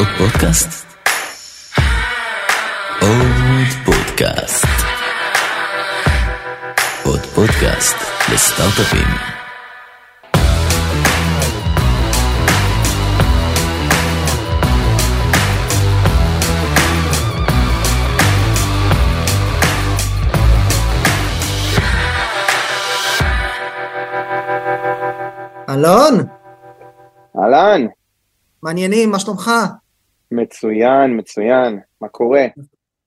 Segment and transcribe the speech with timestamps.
[0.00, 0.86] עוד פודקאסט?
[3.00, 4.66] עוד פודקאסט.
[7.04, 7.96] עוד פודקאסט
[8.32, 9.06] לסטארט-אפים.
[25.68, 26.26] אלון,
[27.38, 27.86] אהלן,
[28.62, 29.50] מעניינים, מה שלומך?
[30.30, 32.46] מצוין, מצוין, מה קורה?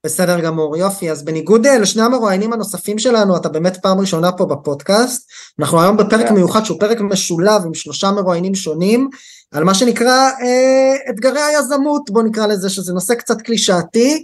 [0.04, 4.46] בסדר גמור, יופי, אז בניגוד אה, לשני המרואיינים הנוספים שלנו, אתה באמת פעם ראשונה פה
[4.46, 6.30] בפודקאסט, אנחנו היום בפרק.
[6.30, 9.08] מיוחד שהוא פרק משולב עם שלושה מרואיינים שונים,
[9.52, 14.22] על מה שנקרא אה, אתגרי היזמות, בוא נקרא לזה שזה נושא קצת קלישאתי,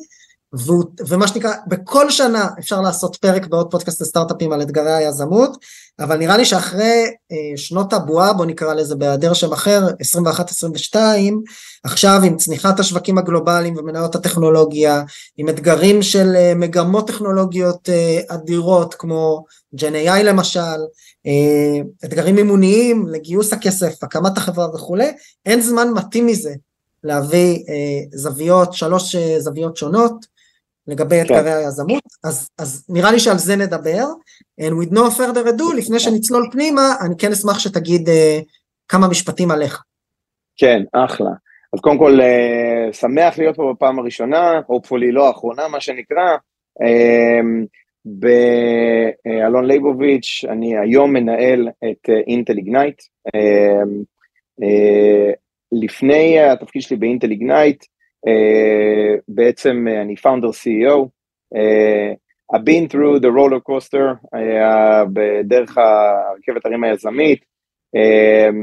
[1.08, 5.56] ומה שנקרא, בכל שנה אפשר לעשות פרק בעוד פודקאסט לסטארט-אפים על אתגרי היזמות,
[6.00, 9.88] אבל נראה לי שאחרי אה, שנות הבועה, בוא נקרא לזה בהיעדר שם אחר,
[10.94, 10.96] 21-22,
[11.84, 15.02] עכשיו עם צניחת השווקים הגלובליים ומניות הטכנולוגיה,
[15.36, 19.44] עם אתגרים של אה, מגמות טכנולוגיות אה, אדירות כמו
[19.74, 19.92] ג'ן
[20.24, 20.80] למשל,
[22.04, 25.12] אתגרים מימוניים לגיוס הכסף, הקמת החברה וכולי,
[25.46, 26.52] אין זמן מתאים מזה
[27.04, 30.26] להביא אה, זוויות, שלוש אה, זוויות שונות
[30.86, 34.04] לגבי אתגרי היזמות, אז, אז נראה לי שעל זה נדבר.
[34.60, 38.38] And with no further ado, לפני שנצלול פנימה, אני כן אשמח שתגיד אה,
[38.88, 39.82] כמה משפטים עליך.
[40.56, 41.30] כן, אחלה.
[41.72, 46.36] אז קודם כל, אה, שמח להיות פה בפעם הראשונה, hopefully לא האחרונה, מה שנקרא.
[46.82, 47.40] אה,
[48.04, 53.02] באלון ליבוביץ', אני היום מנהל את אינטל איגנייט.
[55.72, 57.86] לפני התפקיד שלי באינטל איגנייט, uh,
[59.28, 61.08] בעצם uh, אני founder CEO,
[61.54, 62.14] uh,
[62.54, 64.38] I've been through the roller coaster uh,
[65.12, 67.40] בדרך הרכבת הרים היזמית,
[67.96, 68.54] uh,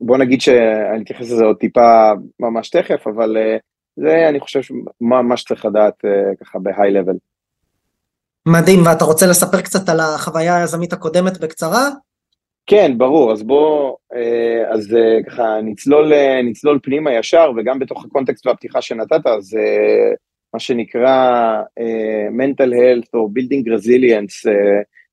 [0.00, 3.60] בוא נגיד שאני אתייחס לזה עוד טיפה ממש תכף, אבל uh,
[3.96, 4.60] זה אני חושב
[5.00, 7.16] מה שצריך לדעת uh, ככה ב-high level.
[8.46, 11.88] מדהים, ואתה רוצה לספר קצת על החוויה היזמית הקודמת בקצרה?
[12.66, 13.96] כן, ברור, אז בוא,
[14.70, 14.96] אז
[15.26, 16.12] ככה נצלול,
[16.44, 19.58] נצלול פנימה ישר, וגם בתוך הקונטקסט והפתיחה שנתת, אז
[20.54, 21.62] מה שנקרא
[22.30, 24.50] mental health או building resilience,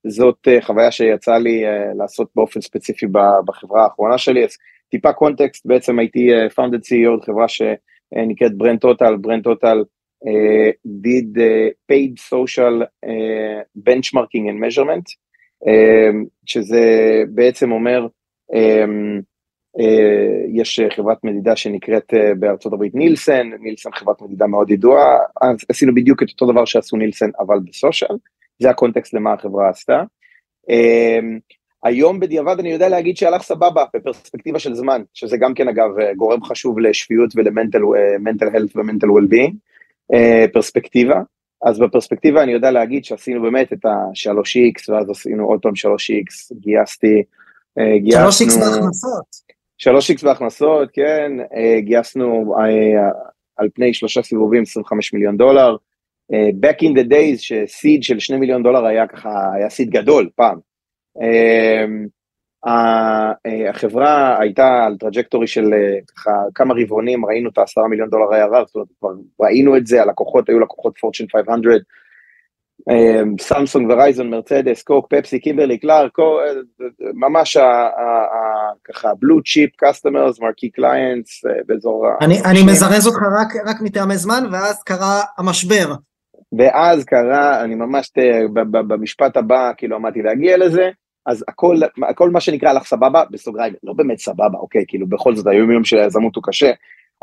[0.07, 1.63] זאת חוויה שיצא לי
[1.97, 3.05] לעשות באופן ספציפי
[3.45, 4.57] בחברה האחרונה שלי, אז
[4.89, 9.83] טיפה context, בעצם הייתי founder CEO חברה שנקראת ברנד טוטל, ברנד טוטל
[11.05, 11.37] did
[11.91, 12.85] paid social
[13.89, 15.22] benchmarking and measurement,
[16.45, 16.81] שזה
[17.29, 18.07] בעצם אומר,
[20.53, 26.23] יש חברת מדידה שנקראת בארצות הברית נילסן, נילסן חברת מדידה מאוד ידועה, אז עשינו בדיוק
[26.23, 28.15] את אותו דבר שעשו נילסן אבל בסושיאל,
[28.59, 30.03] זה הקונטקסט למה החברה עשתה.
[31.83, 36.43] היום בדיעבד אני יודע להגיד שהלך סבבה בפרספקטיבה של זמן, שזה גם כן אגב גורם
[36.43, 39.53] חשוב לשפיות ולמנטל health ומנטל well-being,
[40.53, 41.21] פרספקטיבה.
[41.63, 47.23] אז בפרספקטיבה אני יודע להגיד שעשינו באמת את ה-3x, ואז עשינו עוד פעם 3x, גייסתי,
[47.97, 48.47] גייסנו...
[48.47, 49.25] 3x בהכנסות.
[49.81, 51.31] 3x בהכנסות, כן,
[51.79, 52.55] גייסנו
[53.57, 55.75] על פני שלושה סיבובים 25 מיליון דולר.
[56.31, 60.59] Back in the days ש-seed של 2 מיליון דולר היה ככה, היה seed גדול פעם.
[62.65, 65.73] החברה הייתה על trajectory של
[66.15, 69.09] ככה כמה רבעונים, ראינו את ה-10 מיליון דולר ARR, זאת אומרת, כבר
[69.41, 71.81] ראינו את זה, הלקוחות היו לקוחות Fortune 500,
[73.41, 76.07] סמסונג ורייזון, מרצדס, קוֹק, פפסי, קימברלי, קלאר,
[77.13, 77.57] ממש
[78.83, 82.07] ככה blue chip customers, marquee clients, באזור...
[82.21, 83.19] אני מזרז אותך
[83.65, 85.93] רק מטעמי זמן, ואז קרה המשבר.
[86.57, 88.11] ואז קרה, אני ממש
[88.71, 90.89] במשפט הבא, כאילו עמדתי להגיע לזה,
[91.25, 91.75] אז הכל,
[92.09, 95.83] הכל מה שנקרא הלך סבבה, בסוגריים, לא באמת סבבה, אוקיי, כאילו בכל זאת היום יום
[95.83, 96.71] של היזמות הוא קשה,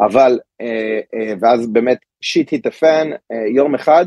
[0.01, 3.11] אבל, אה, אה, ואז באמת shit hit the fan,
[3.55, 4.07] יום אחד,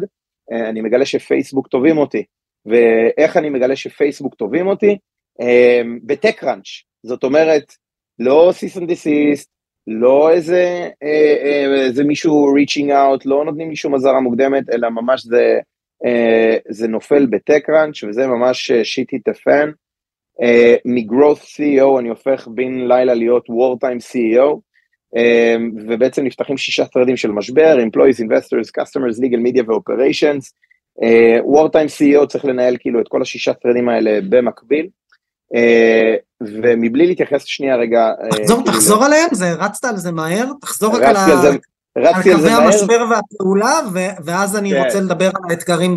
[0.51, 2.23] אה, אני מגלה שפייסבוק תובעים אותי,
[2.65, 4.97] ואיך אני מגלה שפייסבוק תובעים אותי?
[5.41, 6.67] אה, ב-TechCrunch,
[7.03, 7.73] זאת אומרת,
[8.19, 9.53] לא cease and desist,
[9.87, 14.89] לא איזה, אה, אה, איזה מישהו reaching out, לא נותנים לי שום אזהרה מוקדמת, אלא
[14.89, 15.59] ממש זה,
[16.05, 19.71] אה, זה נופל ב-TechCrunch, וזה ממש shit hit the fan.
[20.41, 20.45] Uh,
[20.85, 24.57] מ-growth CEO אני הופך בין לילה להיות wartime CEO,
[25.15, 25.19] uh,
[25.87, 30.43] ובעצם נפתחים שישה threadים של משבר, employees, investors, customers, legal media ו-operations.
[30.99, 34.87] Uh, wartime CEO צריך לנהל כאילו את כל השישה threadים האלה במקביל,
[35.55, 38.11] uh, ומבלי להתייחס שנייה רגע...
[38.31, 39.13] תחזור, uh, תחזור כאילו...
[39.13, 41.49] עליהם, זה, רצת על זה מהר, תחזור רק על, על, זה,
[41.95, 43.79] על קווי המשבר והפעולה,
[44.25, 44.83] ואז אני כן.
[44.83, 45.95] רוצה לדבר על האתגרים.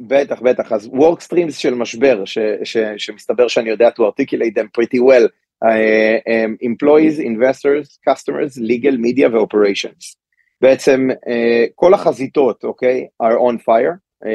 [0.00, 4.80] בטח, בטח, אז work streams של משבר, ש, ש, שמסתבר שאני יודע to articulate them
[4.80, 5.28] pretty well,
[5.64, 10.16] uh, employees, investors, customers, legal, media ו-operations.
[10.60, 14.28] בעצם uh, כל החזיתות, אוקיי, okay, are on fire uh,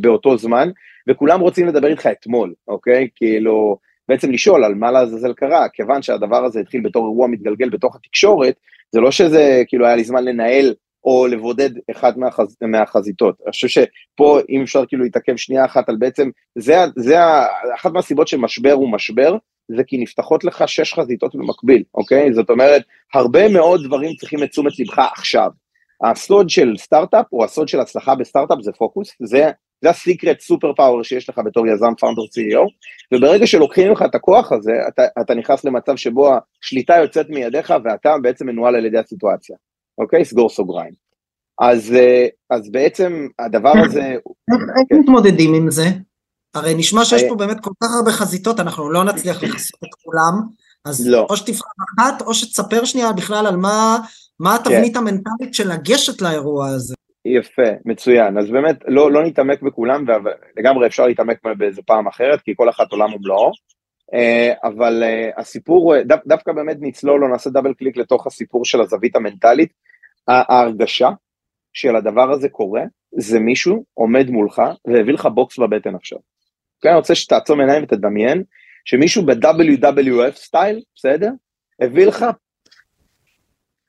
[0.00, 0.70] באותו זמן,
[1.08, 3.04] וכולם רוצים לדבר איתך אתמול, אוקיי?
[3.04, 3.08] Okay?
[3.16, 3.78] כאילו,
[4.08, 8.54] בעצם לשאול על מה לעזאזל קרה, כיוון שהדבר הזה התחיל בתור אירוע מתגלגל בתוך התקשורת,
[8.92, 10.74] זה לא שזה כאילו היה לי זמן לנהל
[11.04, 12.56] או לבודד אחד מהחז...
[12.62, 13.36] מהחזיתות.
[13.44, 17.16] אני חושב שפה, אם אפשר כאילו להתעכב שנייה אחת על בעצם, זה, זה
[17.74, 19.36] אחת מהסיבות שמשבר הוא משבר,
[19.76, 22.32] זה כי נפתחות לך שש חזיתות במקביל, אוקיי?
[22.32, 22.82] זאת אומרת,
[23.14, 25.50] הרבה מאוד דברים צריכים את תשומת לבך עכשיו.
[26.04, 29.50] הסוד של סטארט-אפ, או הסוד של הצלחה בסטארט-אפ זה פוקוס, זה,
[29.82, 32.68] זה ה-secret super power שיש לך בתור יזם founder CEO,
[33.14, 38.14] וברגע שלוקחים לך את הכוח הזה, אתה, אתה נכנס למצב שבו השליטה יוצאת מידיך ואתה
[38.22, 39.56] בעצם מנוהל על ידי הסיטואציה.
[39.98, 40.24] אוקיי?
[40.24, 40.92] סגור סוגריים.
[41.60, 44.00] אז, אה, אז בעצם הדבר הזה...
[44.90, 45.84] איך מתמודדים עם זה?
[46.54, 49.94] הרי נשמע שיש אה, פה באמת כל כך הרבה חזיתות, אנחנו לא נצליח לכסות את
[50.04, 50.40] כולם,
[50.84, 51.26] אז לא.
[51.30, 51.68] או שתבחר
[51.98, 53.98] אחת, או שתספר שנייה בכלל על מה,
[54.40, 54.98] מה התבנית כן.
[54.98, 56.94] המנטלית של לגשת לאירוע הזה.
[57.24, 58.38] יפה, מצוין.
[58.38, 62.92] אז באמת, לא, לא נתעמק בכולם, ולגמרי אפשר להתעמק באיזה פעם אחרת, כי כל אחת
[62.92, 63.52] עולם ומלואו.
[64.14, 65.02] אה, אבל
[65.36, 69.72] הסיפור, דו, דווקא באמת נצלול או נעשה דאבל קליק לתוך הסיפור של הזווית המנטלית.
[70.28, 71.10] ההרגשה
[71.72, 72.82] של הדבר הזה קורה,
[73.16, 76.18] זה מישהו עומד מולך והביא לך בוקס בבטן עכשיו.
[76.80, 78.42] כן, אני רוצה שתעצום עיניים ותדמיין
[78.84, 81.30] שמישהו ב-WWF style, בסדר?
[81.80, 82.24] הביא לך...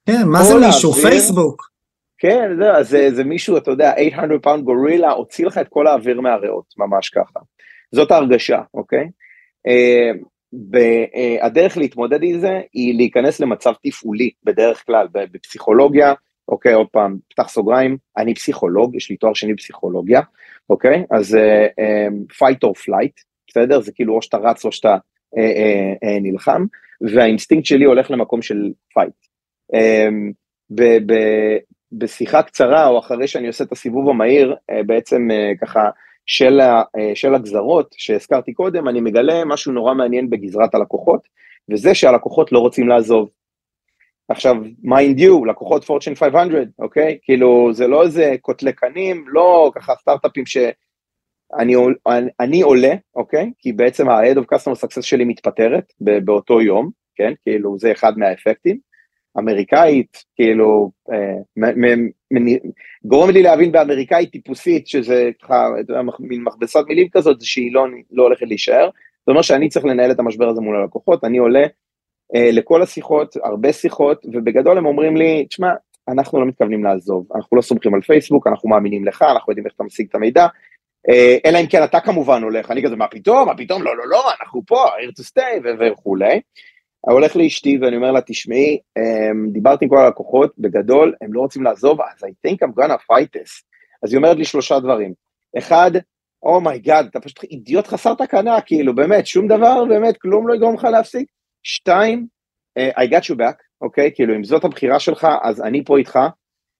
[0.06, 0.92] כן, מה זה מישהו?
[0.92, 1.70] האוויר, פייסבוק.
[2.18, 6.22] כן, זה, זה, זה מישהו, אתה יודע, 800 pound gorilla, הוציא לך את כל האוויר
[6.22, 7.40] מהריאות, ממש ככה.
[7.92, 9.10] זאת ההרגשה, אוקיי?
[10.72, 16.14] והדרך אה, להתמודד עם זה היא להיכנס למצב תפעולי, בדרך כלל, בפסיכולוגיה,
[16.48, 20.22] אוקיי, עוד פעם, פתח סוגריים, אני פסיכולוג, יש לי תואר שני בפסיכולוגיה,
[20.70, 21.04] אוקיי?
[21.12, 23.82] אז uh, um, fight or flight, בסדר?
[23.82, 24.98] זה כאילו או שאתה רץ או שאתה
[26.22, 26.66] נלחם,
[27.02, 29.28] והאינסטינקט שלי הולך למקום של fight.
[31.92, 35.28] בשיחה קצרה, או אחרי שאני עושה את הסיבוב המהיר, בעצם
[35.62, 35.90] ככה,
[36.26, 41.28] של, ה, uh, של הגזרות שהזכרתי קודם, אני מגלה משהו נורא מעניין בגזרת הלקוחות,
[41.72, 43.30] וזה שהלקוחות לא רוצים לעזוב.
[44.30, 47.18] עכשיו, mind you, לקוחות Fortune 500, אוקיי?
[47.22, 51.76] כאילו, זה לא איזה קוטלי קנים, לא ככה סטארט-אפים שאני
[52.08, 53.52] אני, אני עולה, אוקיי?
[53.60, 57.34] כי בעצם ה-Head of Customer Success שלי מתפטרת באותו יום, כן?
[57.44, 58.80] כאילו, זה אחד מהאפקטים.
[59.38, 61.36] אמריקאית, כאילו, אה,
[63.06, 65.70] גורם לי להבין באמריקאית טיפוסית, שזה ככה,
[66.20, 68.90] מין מכבסת מילים כזאת, שהיא לא, לא הולכת להישאר.
[69.20, 71.66] זאת אומרת שאני צריך לנהל את המשבר הזה מול הלקוחות, אני עולה
[72.36, 75.72] אה, לכל השיחות, הרבה שיחות, ובגדול הם אומרים לי, תשמע,
[76.08, 79.74] אנחנו לא מתכוונים לעזוב, אנחנו לא סומכים על פייסבוק, אנחנו מאמינים לך, אנחנו יודעים איך
[79.76, 80.48] אתה משיג את המידע,
[81.10, 84.08] אה, אלא אם כן אתה כמובן הולך, אני כזה, מה פתאום, מה פתאום, לא, לא,
[84.08, 86.32] לא, אנחנו פה, here to stay וכולי.
[86.32, 86.42] אני
[87.12, 91.64] הולך לאשתי ואני אומר לה, תשמעי, אמ, דיברתי עם כל הלקוחות, בגדול, הם לא רוצים
[91.64, 93.64] לעזוב, אז I think I'm gonna fight this.
[94.04, 95.14] אז היא אומרת לי שלושה דברים.
[95.58, 95.92] אחד,
[96.44, 100.56] oh my God, אתה פשוט אידיוט חסר תקנה, כאילו, באמת, שום דבר, באמת, כלום לא
[100.56, 101.28] יגרום לך להפסיק.
[101.64, 102.28] שתיים,
[102.80, 104.08] uh, I got you back, אוקיי?
[104.08, 104.16] Okay?
[104.16, 106.20] כאילו, אם זאת הבחירה שלך, אז אני פה איתך.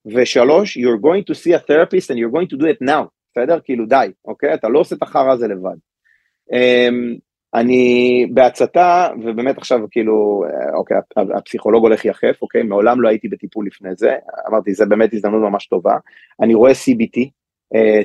[0.06, 3.58] ושלוש, you're going to see a therapist and you're going to do it now, בסדר?
[3.64, 4.54] כאילו, די, אוקיי?
[4.54, 5.76] אתה לא עושה את החרא הזה לבד.
[6.52, 7.18] Um,
[7.56, 10.96] אני בהצתה, ובאמת עכשיו כאילו, אה, אוקיי,
[11.36, 12.62] הפסיכולוג הולך יחף, אוקיי?
[12.62, 14.16] מעולם לא הייתי בטיפול לפני זה,
[14.48, 15.94] אמרתי, זה באמת הזדמנות ממש טובה.
[16.42, 17.20] אני רואה CBT,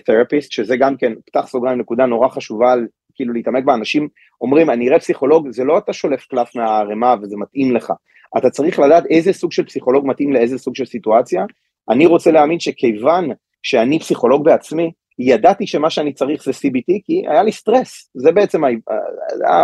[0.05, 2.73] תרפיסט, uh, שזה גם כן, פתח סוגריים, נקודה נורא חשובה
[3.15, 4.07] כאילו להתעמק באנשים,
[4.41, 7.93] אומרים, אני אראה פסיכולוג, זה לא אתה שולף קלף מהערימה וזה מתאים לך,
[8.37, 11.45] אתה צריך לדעת איזה סוג של פסיכולוג מתאים לאיזה סוג של סיטואציה.
[11.89, 13.29] אני רוצה להאמין שכיוון
[13.63, 18.61] שאני פסיכולוג בעצמי, ידעתי שמה שאני צריך זה CBT, כי היה לי סטרס, זה בעצם,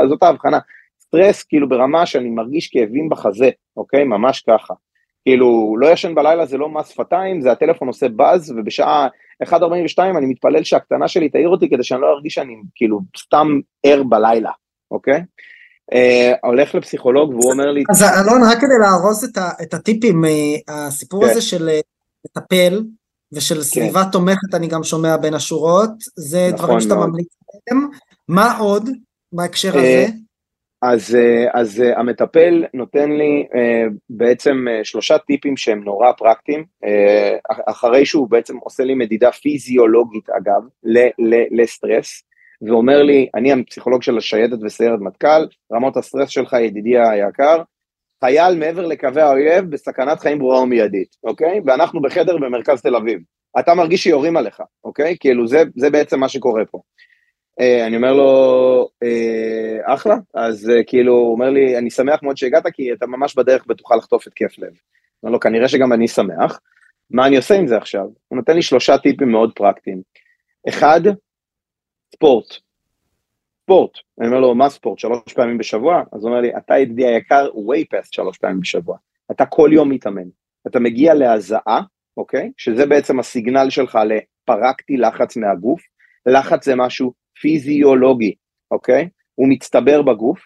[0.09, 0.59] זאת ההבחנה.
[1.01, 4.03] סטרס כאילו ברמה שאני מרגיש כאבים בחזה, אוקיי?
[4.03, 4.73] ממש ככה.
[5.25, 9.07] כאילו, לא ישן בלילה זה לא מס שפתיים, זה הטלפון עושה באז, ובשעה
[9.43, 14.03] 1.42 אני מתפלל שהקטנה שלי תעיר אותי כדי שאני לא ארגיש שאני כאילו סתם ער
[14.03, 14.51] בלילה,
[14.91, 15.21] אוקיי?
[15.93, 17.83] אה, הולך לפסיכולוג והוא אומר לי...
[17.89, 21.31] אז אלון, רק כדי לארוז את, ה, את הטיפים, אה, הסיפור כן.
[21.31, 21.79] הזה של אה,
[22.25, 22.83] לטפל
[23.33, 23.61] ושל כן.
[23.61, 24.11] סביבה כן.
[24.11, 27.27] תומכת, אני גם שומע בין השורות, זה נכון דברים שאתה ממליץ
[27.69, 27.89] עליהם.
[28.27, 28.89] מה עוד
[29.33, 30.05] בהקשר הזה?
[30.81, 36.65] אז, אה, אז אה, המטפל נותן לי אה, בעצם שלושה טיפים שהם נורא פרקטיים,
[37.67, 40.61] אחרי שהוא בעצם עושה לי מדידה פיזיולוגית אגב,
[41.51, 42.23] לסטרס,
[42.61, 47.61] ואומר לי, אני הפסיכולוג של השייטת וסיירת מטכ"ל, רמות הסטרס שלך ידידי היקר,
[48.23, 51.61] חייל מעבר לקווי האויב בסכנת חיים ברורה ומיידית, אוקיי?
[51.65, 53.19] ואנחנו בחדר במרכז תל אביב.
[53.59, 55.17] אתה מרגיש שיורים עליך, אוקיי?
[55.19, 56.81] כאילו זה, זה בעצם מה שקורה פה.
[57.59, 62.37] אה, אני אומר לו, אה, אחלה, אז אה, כאילו, הוא אומר לי, אני שמח מאוד
[62.37, 64.73] שהגעת, כי אתה ממש בדרך בטוחה לחטוף כיף לב.
[65.23, 66.59] אומר לו, כנראה שגם אני שמח.
[67.11, 68.05] מה אני עושה עם זה עכשיו?
[68.27, 70.01] הוא נותן לי שלושה טיפים מאוד פרקטיים.
[70.69, 71.01] אחד,
[72.15, 72.66] ספורט.
[73.67, 73.91] ספורט.
[74.19, 74.99] אני אומר לו, מה ספורט?
[74.99, 76.03] שלוש פעמים בשבוע?
[76.11, 78.97] אז הוא אומר לי, אתה ידידי היקר, way past שלוש פעמים בשבוע.
[79.31, 80.27] אתה כל יום מתאמן.
[80.67, 81.81] אתה מגיע להזעה,
[82.17, 82.51] אוקיי?
[82.57, 85.81] שזה בעצם הסיגנל שלך לפרקתי לחץ מהגוף.
[86.25, 88.33] לחץ זה משהו פיזיולוגי,
[88.71, 89.09] אוקיי?
[89.35, 90.39] הוא מצטבר בגוף,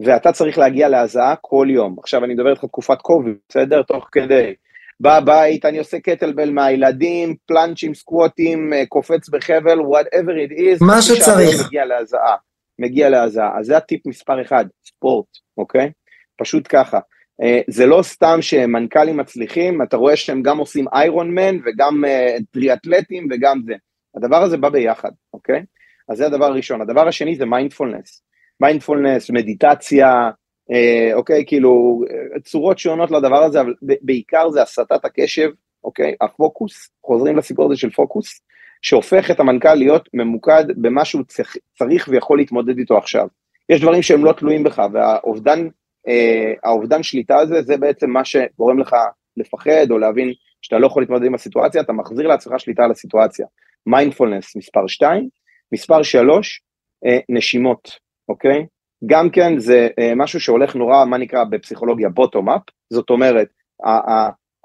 [0.00, 1.96] ואתה צריך להגיע להזעה כל יום.
[1.98, 3.82] עכשיו אני מדבר איתך תקופת קובי, בסדר?
[3.82, 4.54] תוך כדי.
[5.00, 10.86] בבית, אני עושה קטלבל מהילדים, פלאנצ'ים, סקווטים, אה, קופץ בחבל, whatever it is.
[10.86, 11.66] מה שצריך.
[11.66, 12.36] מגיע להזעה,
[12.80, 13.58] מגיע להזעה.
[13.58, 15.26] אז זה הטיפ מספר אחד, ספורט,
[15.58, 15.90] אוקיי?
[16.36, 16.98] פשוט ככה.
[17.42, 22.42] אה, זה לא סתם שמנכ"לים מצליחים, אתה רואה שהם גם עושים איירון מן וגם uh,
[22.50, 23.74] טריאטלטים וגם זה.
[24.16, 25.62] הדבר הזה בא ביחד, אוקיי?
[26.08, 26.80] אז זה הדבר הראשון.
[26.80, 28.22] הדבר השני זה מיינדפולנס.
[28.60, 30.30] מיינדפולנס, מדיטציה,
[30.72, 32.02] אה, אוקיי, כאילו,
[32.44, 35.50] צורות שונות לדבר הזה, אבל בעיקר זה הסטת הקשב,
[35.84, 38.40] אוקיי, הפוקוס, חוזרים לסיפור הזה של פוקוס,
[38.82, 43.26] שהופך את המנכ"ל להיות ממוקד במה שהוא צריך, צריך ויכול להתמודד איתו עכשיו.
[43.68, 45.68] יש דברים שהם לא תלויים בך, והאובדן
[46.08, 48.96] אה, האובדן שליטה הזה, זה בעצם מה שגורם לך
[49.36, 50.32] לפחד או להבין
[50.62, 53.46] שאתה לא יכול להתמודד עם הסיטואציה, אתה מחזיר לעצמך שליטה על הסיטואציה.
[53.86, 55.28] מיינדפולנס מספר 2,
[55.72, 56.62] מספר 3,
[57.06, 58.66] אה, נשימות, אוקיי?
[59.06, 63.48] גם כן זה אה, משהו שהולך נורא, מה נקרא בפסיכולוגיה בוטום-אפ, זאת אומרת,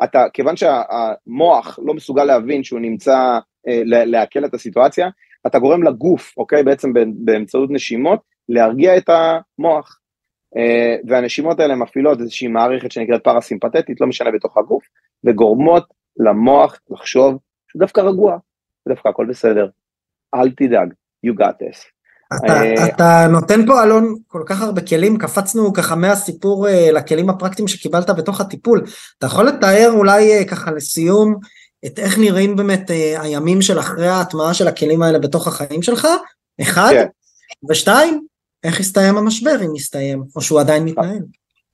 [0.03, 3.39] אתה, כיוון שהמוח לא מסוגל להבין שהוא נמצא,
[3.85, 5.09] לעכל את הסיטואציה,
[5.47, 8.19] אתה גורם לגוף, אוקיי, בעצם באמצעות נשימות,
[8.49, 9.99] להרגיע את המוח.
[10.57, 14.83] אה, והנשימות האלה מפעילות איזושהי מערכת שנקראת פרסימפטית, לא משנה בתוך הגוף,
[15.23, 15.83] וגורמות
[16.17, 18.37] למוח לחשוב שדווקא רגוע,
[18.89, 19.67] דווקא הכל בסדר,
[20.35, 20.93] אל תדאג,
[21.27, 21.95] you got this.
[22.33, 27.29] אתה, אה, אתה נותן פה אלון כל כך הרבה כלים, קפצנו ככה מהסיפור אה, לכלים
[27.29, 28.83] הפרקטיים שקיבלת בתוך הטיפול.
[29.17, 31.35] אתה יכול לתאר אולי ככה לסיום
[31.85, 32.89] את איך נראים באמת
[33.19, 36.07] הימים של אחרי ההטמעה של הכלים האלה בתוך החיים שלך?
[36.61, 37.07] אחד, כן.
[37.69, 38.25] ושתיים,
[38.63, 41.23] איך הסתיים המשבר אם הסתיים, או שהוא עדיין מתנהל?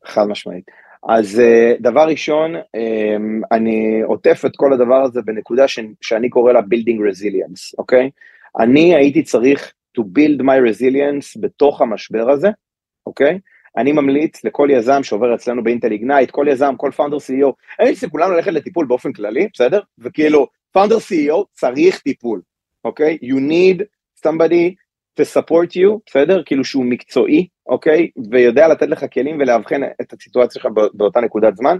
[0.05, 0.63] חד משמעית.
[1.09, 6.53] אז אה, דבר ראשון, אמ, אני עוטף את כל הדבר הזה בנקודה ש, שאני קורא
[6.53, 8.09] לה building resilience, אוקיי?
[8.59, 12.49] אני הייתי צריך to build my resilience בתוך המשבר הזה,
[13.05, 13.39] אוקיי?
[13.77, 18.03] אני ממליץ לכל יזם שעובר אצלנו באינטל איגנייט, כל יזם, כל פאונדר CEO, אני ממליץ
[18.03, 19.79] לכולם ללכת לטיפול באופן כללי, בסדר?
[19.99, 22.41] וכאילו, פאונדר CEO צריך טיפול,
[22.83, 23.17] אוקיי?
[23.23, 23.83] You need
[24.27, 24.75] somebody
[25.19, 26.43] to support you, בסדר?
[26.45, 28.09] כאילו שהוא מקצועי, אוקיי?
[28.31, 31.77] ויודע לתת לך כלים ולאבחן את הסיטואציה שלך באותה נקודת זמן.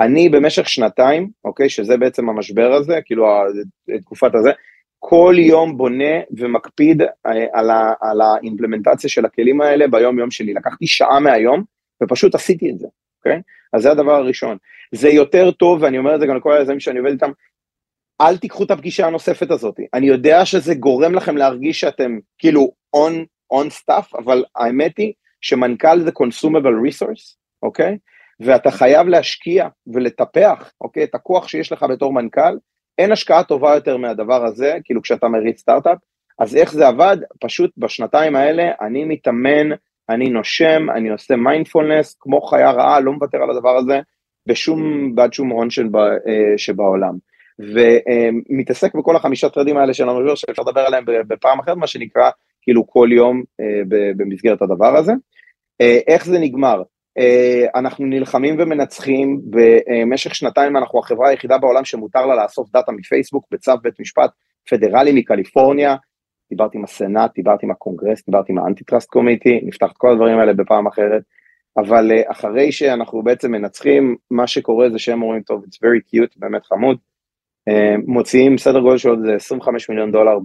[0.00, 1.68] אני במשך שנתיים, אוקיי?
[1.68, 3.26] שזה בעצם המשבר הזה, כאילו
[3.94, 4.50] התקופת הזה,
[4.98, 10.54] כל יום בונה ומקפיד אה, על, ה, על האימפלמנטציה של הכלים האלה ביום יום שלי.
[10.54, 11.64] לקחתי שעה מהיום
[12.02, 12.86] ופשוט עשיתי את זה,
[13.18, 13.40] אוקיי?
[13.72, 14.56] אז זה הדבר הראשון.
[14.92, 17.30] זה יותר טוב, ואני אומר את זה גם לכל היזמים שאני עובד איתם,
[18.20, 19.80] אל תיקחו את הפגישה הנוספת הזאת.
[19.94, 23.12] אני יודע שזה גורם לכם להרגיש שאתם כאילו on,
[23.54, 27.98] on stuff, אבל האמת היא שמנכ"ל זה consumable resource, אוקיי?
[28.40, 31.04] ואתה חייב להשקיע ולטפח, אוקיי?
[31.04, 32.56] את הכוח שיש לך בתור מנכ"ל.
[32.98, 35.98] אין השקעה טובה יותר מהדבר הזה, כאילו כשאתה מריץ סטארט-אפ.
[36.38, 37.16] אז איך זה עבד?
[37.40, 39.68] פשוט בשנתיים האלה אני מתאמן,
[40.08, 44.00] אני נושם, אני עושה מיינדפולנס, כמו חיה רעה, לא מוותר על הדבר הזה
[44.46, 47.14] בשום, בעד שום הון ש ב, אה, שבעולם.
[47.58, 52.30] ומתעסק בכל החמישה טרדים האלה של המשבר שאפשר לדבר עליהם בפעם אחרת, מה שנקרא
[52.62, 53.82] כאילו כל יום אה,
[54.16, 55.12] במסגרת הדבר הזה.
[55.80, 56.82] אה, איך זה נגמר?
[57.18, 63.46] אה, אנחנו נלחמים ומנצחים, במשך שנתיים אנחנו החברה היחידה בעולם שמותר לה לאסוף דאטה מפייסבוק
[63.50, 64.30] בצו בית משפט
[64.70, 65.96] פדרלי מקליפורניה,
[66.50, 70.52] דיברתי עם הסנאט, דיברתי עם הקונגרס, דיברתי עם ה-antitrust committee, נפתח את כל הדברים האלה
[70.52, 71.22] בפעם אחרת,
[71.76, 76.66] אבל אחרי שאנחנו בעצם מנצחים, מה שקורה זה שהם אומרים, טוב, it's very cute, באמת
[76.66, 76.98] חמוד,
[77.68, 80.38] אה, מוציאים סדר גודל של עוד 25 מיליון דולר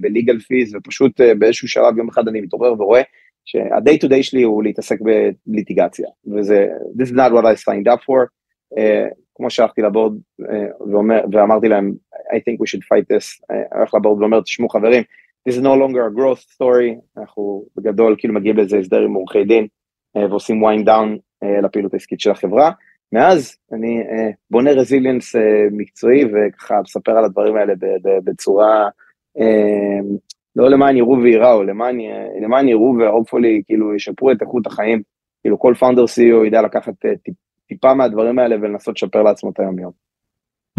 [0.00, 3.02] בליגל פיז, ופשוט אה, באיזשהו שלב יום אחד אני מתעורר ורואה
[3.44, 4.98] שה-day to day שלי הוא להתעסק
[5.46, 6.66] בליטיגציה, וזה,
[6.98, 8.26] this is not what I signed up for,
[8.78, 10.44] uh, כמו שהלכתי לבורד uh,
[11.32, 15.02] ואמרתי להם, I think we should fight this, uh, הלך לבורד ואומר, תשמעו חברים,
[15.48, 19.44] this is no longer a growth story, אנחנו בגדול כאילו מגיעים לזה הסדר עם עורכי
[19.44, 19.66] דין,
[20.18, 22.70] uh, ועושים wind down uh, לפעילות העסקית של החברה,
[23.14, 25.40] מאז אני אה, בונה רזיליאנס אה,
[25.72, 27.72] מקצועי וככה מספר על הדברים האלה
[28.24, 28.88] בצורה,
[29.40, 29.98] אה,
[30.56, 31.98] לא למען יראו וייראו, למען,
[32.42, 35.02] למען יראו והופפולי כאילו ישפרו את איכות החיים,
[35.42, 36.92] כאילו כל פאונדר CEO ידע לקחת
[37.24, 37.34] טיפ,
[37.68, 39.90] טיפה מהדברים האלה ולנסות לשפר לעצמו את היום יום.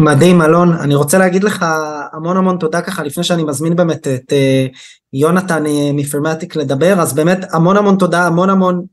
[0.00, 1.64] מדהים אלון, אני רוצה להגיד לך
[2.12, 4.76] המון המון תודה ככה לפני שאני מזמין באמת את uh,
[5.12, 8.84] יונתן uh, מפרמטיק לדבר, אז באמת המון המון תודה, המון המון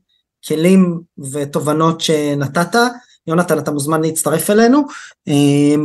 [0.48, 1.00] כלים
[1.32, 2.76] ותובנות שנתת.
[3.26, 4.82] יונתן אתה מוזמן להצטרף אלינו
[5.28, 5.32] uh,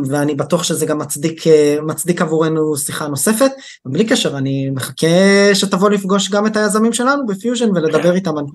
[0.10, 3.52] ואני בטוח שזה גם מצדיק, uh, מצדיק עבורנו שיחה נוספת
[3.86, 5.08] ובלי קשר אני מחכה
[5.54, 8.46] שתבוא לפגוש גם את היזמים שלנו בפיוז'ן ולדבר איתם על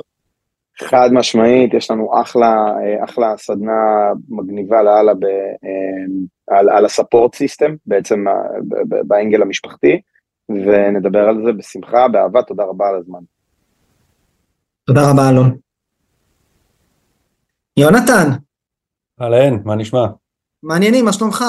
[0.79, 2.67] חד משמעית, יש לנו אחלה,
[3.05, 3.73] אחלה סדנה
[4.29, 8.25] מגניבה לאללה ב, אה, על, על ה-support system, בעצם
[9.07, 10.01] באנגל המשפחתי,
[10.49, 13.19] ונדבר על זה בשמחה, באהבה, תודה רבה על הזמן.
[14.87, 15.57] תודה רבה אלון.
[17.77, 18.31] יונתן.
[19.25, 20.07] אהלן, מה נשמע?
[20.63, 21.45] מעניינים, מה שלומך?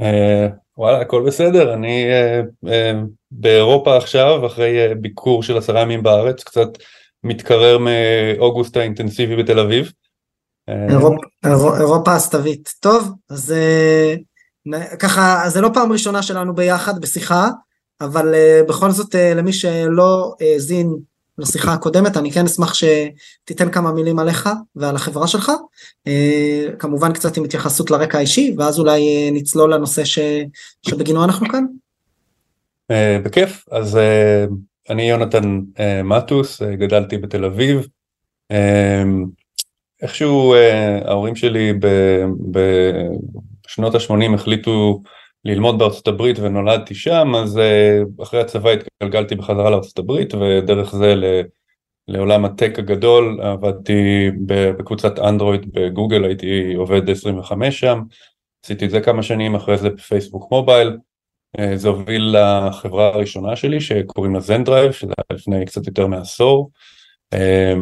[0.00, 0.48] אה,
[0.78, 2.92] וואלה, הכל בסדר, אני אה, אה,
[3.30, 6.68] באירופה עכשיו, אחרי אה, ביקור של עשרה ימים בארץ, קצת
[7.24, 9.92] מתקרר מאוגוסט האינטנסיבי בתל אביב.
[10.68, 10.86] אה,
[11.80, 12.68] אירופה הסתווית.
[12.80, 14.14] טוב, אז אה,
[14.98, 17.48] ככה, זה לא פעם ראשונה שלנו ביחד בשיחה,
[18.00, 18.34] אבל
[18.68, 20.96] בכל זאת למי שלא האזין
[21.38, 25.52] לשיחה הקודמת, אני כן אשמח שתיתן כמה מילים עליך ועל החברה שלך,
[26.78, 30.18] כמובן קצת עם התייחסות לרקע האישי, ואז אולי נצלול לנושא ש...
[30.88, 31.64] שבגינו אנחנו כאן.
[33.24, 33.98] בכיף, אז
[34.90, 35.60] אני יונתן
[36.04, 37.86] מטוס, גדלתי בתל אביב.
[40.02, 40.54] איכשהו
[41.04, 41.72] ההורים שלי
[42.50, 45.02] בשנות ה-80 החליטו
[45.46, 51.14] ללמוד בארצות הברית ונולדתי שם, אז uh, אחרי הצבא התגלגלתי בחזרה לארצות הברית ודרך זה
[51.14, 51.42] ל...
[52.08, 58.02] לעולם הטק הגדול, עבדתי בקבוצת אנדרואיד בגוגל, הייתי עובד 25 שם,
[58.64, 60.96] עשיתי את זה כמה שנים, אחרי זה בפייסבוק מובייל,
[61.58, 66.70] אה, זה הוביל לחברה הראשונה שלי שקוראים לה זנדרייב, שזה היה לפני קצת יותר מעשור.
[67.32, 67.74] אה,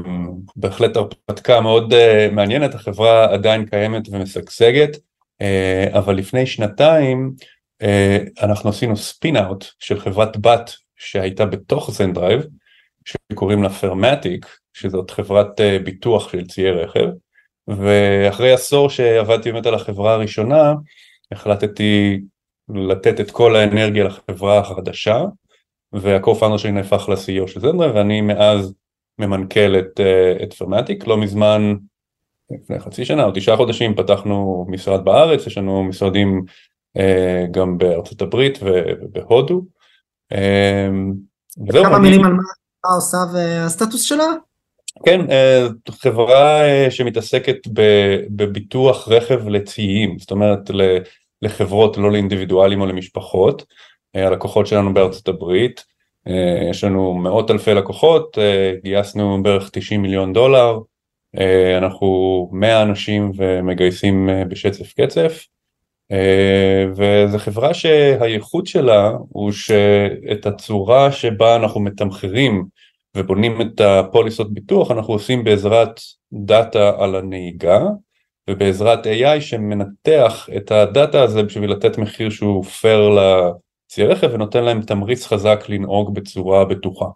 [0.56, 4.96] בהחלט הרפתקה מאוד אה, מעניינת, החברה עדיין קיימת ומשגשגת,
[5.92, 7.32] אבל לפני שנתיים
[8.42, 12.46] אנחנו עשינו spin out של חברת בת שהייתה בתוך זנדרייב,
[13.04, 17.06] שקוראים לה פרמטיק, שזאת חברת ביטוח של ציי רכב,
[17.68, 20.74] ואחרי עשור שעבדתי באמת על החברה הראשונה,
[21.32, 22.20] החלטתי
[22.68, 25.24] לתת את כל האנרגיה לחברה החדשה,
[25.92, 28.74] וה-co-founder שלי נהפך ל-CEO של זנדרה, ואני מאז
[29.18, 31.74] ממנכ"ל את, אה, את פרמטיק, לא מזמן,
[32.50, 36.52] לפני חצי שנה או תשעה חודשים פתחנו משרד בארץ, יש לנו משרדים אה,
[37.50, 39.62] גם בארצות הברית ובהודו.
[40.32, 40.88] אה,
[41.72, 44.26] כמה מילים על מה עושה והסטטוס שלה?
[45.06, 47.56] כן, אה, חברה אה, שמתעסקת
[48.30, 50.70] בביטוח רכב לציים, זאת אומרת
[51.42, 53.64] לחברות, לא לאינדיבידואלים או למשפחות.
[54.16, 55.84] אה, הלקוחות שלנו בארצות הברית,
[56.28, 60.78] אה, יש לנו מאות אלפי לקוחות, אה, גייסנו בערך 90 מיליון דולר,
[61.78, 65.44] אנחנו 100 אנשים ומגייסים בשצף קצף,
[66.96, 72.64] וזו חברה שהייחוד שלה הוא שאת הצורה שבה אנחנו מתמחרים
[73.16, 76.00] ובונים את הפוליסות ביטוח אנחנו עושים בעזרת
[76.32, 77.80] דאטה על הנהיגה
[78.50, 84.82] ובעזרת AI שמנתח את הדאטה הזה בשביל לתת מחיר שהוא פייר לצי רכב ונותן להם
[84.82, 87.06] תמריץ חזק לנהוג בצורה בטוחה.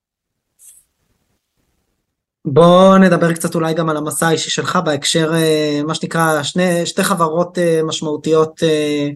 [2.52, 7.04] בוא נדבר קצת אולי גם על המסע האישי שלך בהקשר אה, מה שנקרא שני, שתי
[7.04, 9.08] חברות אה, משמעותיות אה,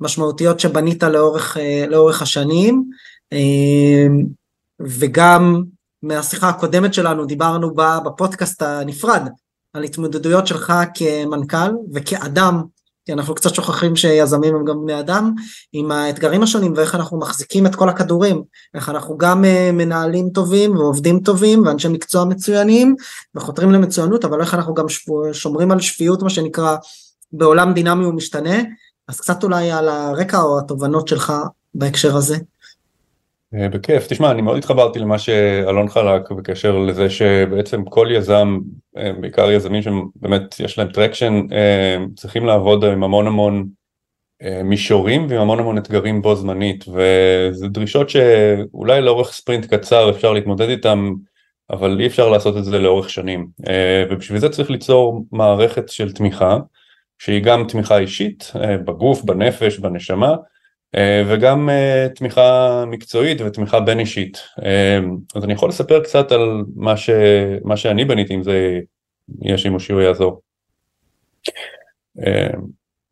[0.00, 1.56] משמעותיות שבנית לאורך,
[1.88, 2.84] לאורך השנים.
[4.80, 5.62] וגם
[6.02, 9.28] מהשיחה הקודמת שלנו דיברנו בפודקאסט הנפרד
[9.72, 12.62] על התמודדויות שלך כמנכ"ל וכאדם,
[13.04, 15.34] כי אנחנו קצת שוכחים שיזמים הם גם בני אדם,
[15.72, 18.42] עם האתגרים השונים ואיך אנחנו מחזיקים את כל הכדורים,
[18.74, 22.94] איך אנחנו גם אה, מנהלים טובים ועובדים טובים ואנשי מקצוע מצוינים
[23.34, 24.86] וחותרים למצוינות, אבל איך אנחנו גם
[25.32, 26.76] שומרים על שפיות מה שנקרא
[27.32, 28.56] בעולם דינמי ומשתנה,
[29.08, 31.32] אז קצת אולי על הרקע או התובנות שלך
[31.74, 32.36] בהקשר הזה.
[33.54, 38.58] אה, בכיף, תשמע, אני מאוד התחברתי למה שאלון חלק בקשר לזה שבעצם כל יזם,
[38.96, 43.68] אה, בעיקר יזמים שבאמת יש להם traction, אה, צריכים לעבוד עם המון המון
[44.64, 50.68] מישורים ועם המון המון אתגרים בו זמנית, וזה דרישות שאולי לאורך ספרינט קצר אפשר להתמודד
[50.68, 51.12] איתם,
[51.70, 53.46] אבל אי אפשר לעשות את זה לאורך שנים,
[54.10, 56.58] ובשביל זה צריך ליצור מערכת של תמיכה,
[57.18, 58.52] שהיא גם תמיכה אישית,
[58.84, 60.34] בגוף, בנפש, בנשמה,
[61.28, 64.38] וגם אה, תמיכה מקצועית ותמיכה בין אישית.
[64.64, 64.98] אה,
[65.34, 67.10] אז אני יכול לספר קצת על מה, ש...
[67.64, 68.80] מה שאני בניתי, אם זה
[69.42, 70.40] יהיה שימושי או יעזור.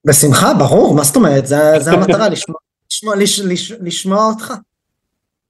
[0.06, 1.46] בשמחה, ברור, מה זאת אומרת?
[1.46, 2.58] זה, המטרה, לשמוע,
[2.90, 4.52] לשמוע, לש, לש, לשמוע אותך.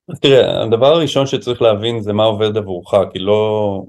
[0.08, 3.82] אז תראה, הדבר הראשון שצריך להבין זה מה עובד עבורך, כי לא,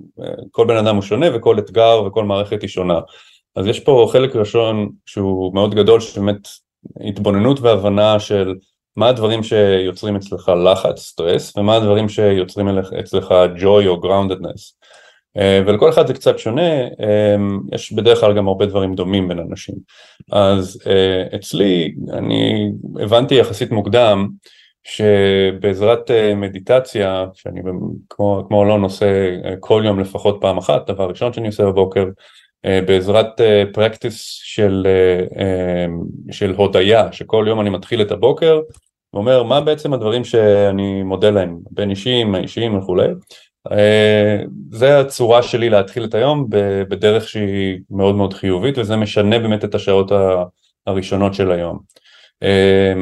[0.52, 3.00] כל בן אדם הוא שונה וכל אתגר וכל מערכת היא שונה.
[3.56, 6.48] אז יש פה חלק ראשון שהוא מאוד גדול שבאמת
[7.08, 8.56] התבוננות והבנה של
[8.96, 12.68] מה הדברים שיוצרים אצלך לחץ, סטרס, ומה הדברים שיוצרים
[13.00, 14.02] אצלך joy או.
[15.38, 17.36] אה, ולכל אחד זה קצת שונה, אה,
[17.72, 19.76] יש בדרך כלל גם הרבה דברים דומים בין אנשים.
[20.32, 24.30] אז אה, אצלי, אני הבנתי יחסית מוקדם,
[24.84, 27.62] שבעזרת מדיטציה, שאני
[28.10, 32.06] כמו, כמו לא נושא כל יום לפחות פעם אחת, דבר ראשון שאני עושה בבוקר,
[32.66, 33.42] בעזרת
[33.74, 34.88] פרקטיס של,
[36.32, 38.62] של הודיה, שכל יום אני מתחיל את הבוקר
[39.14, 43.08] ואומר מה בעצם הדברים שאני מודה להם, בין אישיים, האישיים וכולי,
[43.72, 46.48] אה, זה הצורה שלי להתחיל את היום
[46.90, 50.12] בדרך שהיא מאוד מאוד חיובית וזה משנה באמת את השעות
[50.88, 51.80] הראשונות של היום.
[52.44, 52.94] אה,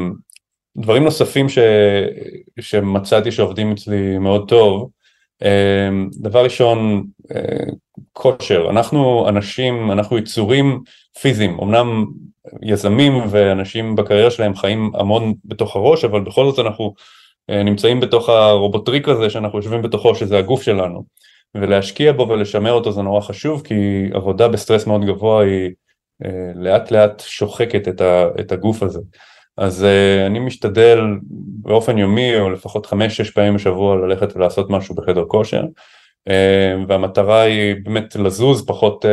[0.76, 1.58] דברים נוספים ש...
[2.60, 4.88] שמצאתי שעובדים אצלי מאוד טוב, אה,
[6.20, 7.04] דבר ראשון
[8.12, 10.82] כושר, אנחנו אנשים, אנחנו יצורים
[11.20, 12.06] פיזיים, אמנם
[12.62, 16.94] יזמים ואנשים בקריירה שלהם חיים המון בתוך הראש אבל בכל זאת אנחנו
[17.50, 21.04] אה, נמצאים בתוך הרובוטריק הזה שאנחנו יושבים בתוכו שזה הגוף שלנו.
[21.54, 25.70] ולהשקיע בו ולשמר אותו זה נורא חשוב כי עבודה בסטרס מאוד גבוה היא
[26.24, 28.02] אה, לאט לאט שוחקת
[28.40, 29.00] את הגוף הזה
[29.56, 31.00] אז אה, אני משתדל
[31.62, 35.62] באופן יומי או לפחות חמש שש פעמים בשבוע ללכת ולעשות משהו בחדר כושר.
[36.28, 36.32] uh,
[36.88, 39.08] והמטרה היא באמת לזוז פחות uh,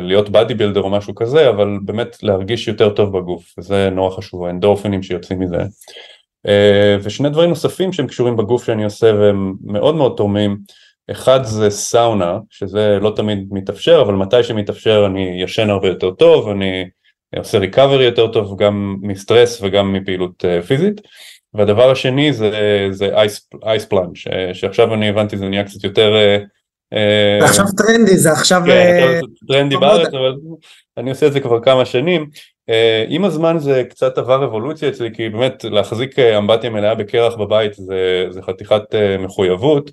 [0.00, 3.54] להיות בדי בילדר או משהו כזה אבל באמת להרגיש יותר טוב בגוף.
[3.58, 5.58] וזה נורא חשוב האנדורפינים שיוצאים מזה.
[6.46, 10.58] אה, ושני דברים נוספים שהם קשורים בגוף שאני עושה והם מאוד מאוד תורמים,
[11.10, 16.48] אחד זה סאונה, שזה לא תמיד מתאפשר, אבל מתי שמתאפשר אני ישן הרבה יותר טוב,
[16.48, 16.88] אני
[17.38, 21.00] עושה ריקאברי יותר טוב גם מסטרס וגם מפעילות אה, פיזית.
[21.54, 22.50] והדבר השני זה,
[22.90, 24.16] זה אייס, אייס פלאנג',
[24.52, 26.14] שעכשיו אני הבנתי זה נהיה קצת יותר...
[26.92, 28.62] אה, זה עכשיו טרנדי, זה עכשיו...
[28.66, 30.34] כן, טרנדי בארץ, אבל
[30.96, 32.30] אני עושה את זה כבר כמה שנים.
[33.08, 37.74] עם הזמן זה קצת עבר אבולוציה אצלי כי באמת להחזיק אה, אמבטיה מלאה בקרח בבית
[37.74, 38.82] זה, זה חתיכת
[39.18, 39.90] מחויבות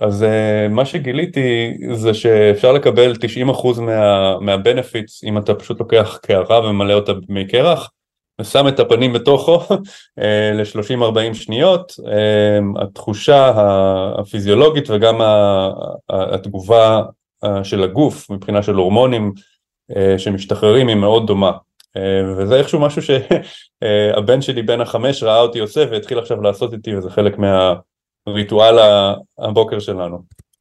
[0.00, 3.12] אז uh, מה שגיליתי זה שאפשר לקבל
[3.46, 7.90] 90% מה, מהבנפיטס אם אתה פשוט לוקח קערה וממלא אותה במי קרח
[8.40, 9.60] ושם את הפנים בתוכו
[10.54, 11.92] ל-30-40 שניות,
[12.82, 13.52] התחושה
[14.18, 15.20] הפיזיולוגית וגם
[16.10, 17.02] התגובה
[17.62, 19.32] של הגוף מבחינה של הורמונים
[19.96, 21.52] אה, שמשתחררים היא מאוד דומה.
[21.96, 26.96] אה, וזה איכשהו משהו שהבן שלי בן החמש ראה אותי עושה והתחיל עכשיו לעשות איתי
[26.96, 27.38] וזה חלק
[28.28, 28.78] מהריטואל
[29.38, 30.18] הבוקר שלנו.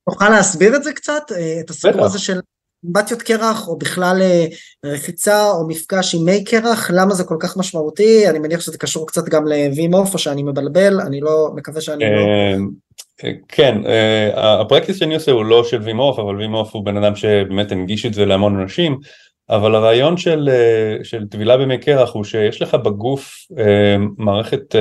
[0.10, 1.24] תוכל להסביר את זה קצת?
[1.36, 2.40] אה, את הסיפור הזה של
[2.86, 4.22] אמבטיות קרח או בכלל
[4.86, 6.92] רחיצה או מפגש עם מי קרח?
[6.94, 8.30] למה זה כל כך משמעותי?
[8.30, 11.02] אני מניח שזה קשור קצת גם לווימוף או שאני מבלבל.
[11.02, 12.22] אני לא מקווה שאני לא
[13.48, 17.72] כן, אה, הפרקטיס שאני עושה הוא לא של וימוף, אבל וימוף הוא בן אדם שבאמת
[17.72, 18.98] הנגיש את זה להמון אנשים,
[19.50, 24.76] אבל הרעיון של, אה, של טבילה במי קרח הוא שיש לך בגוף אה, מערכת,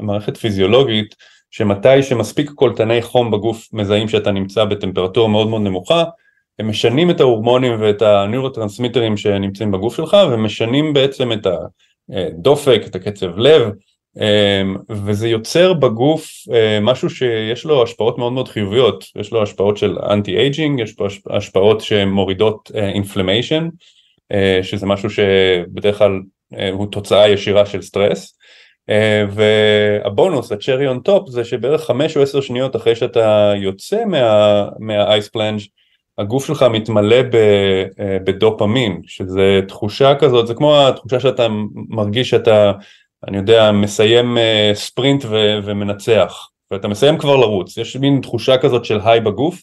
[0.00, 1.14] מערכת פיזיולוגית
[1.50, 6.04] שמתי שמספיק קולטני חום בגוף מזהים שאתה נמצא בטמפרטורה מאוד מאוד נמוכה,
[6.58, 11.46] הם משנים את ההורמונים ואת הניורוטרנסמיטרים שנמצאים בגוף שלך ומשנים בעצם את
[12.10, 13.70] הדופק, את הקצב לב,
[14.16, 19.76] אמ, וזה יוצר בגוף אה, משהו שיש לו השפעות מאוד מאוד חיוביות, יש לו השפעות
[19.76, 23.68] של anti aging, יש פה השפעות שמורידות inflammation,
[24.32, 26.20] אה, אה, שזה משהו שבדרך כלל
[26.72, 28.37] הוא תוצאה ישירה של סטרס,
[29.30, 34.04] והבונוס, ה cherry on top, זה שבערך חמש או עשר שניות אחרי שאתה יוצא
[34.78, 35.60] מה ice plunge
[36.18, 37.16] הגוף שלך מתמלא
[38.24, 41.46] בדופמין, שזה תחושה כזאת, זה כמו התחושה שאתה
[41.88, 42.72] מרגיש שאתה
[43.28, 48.84] אני יודע, מסיים אה, ספרינט ו- ומנצח, ואתה מסיים כבר לרוץ, יש מין תחושה כזאת
[48.84, 49.62] של high בגוף,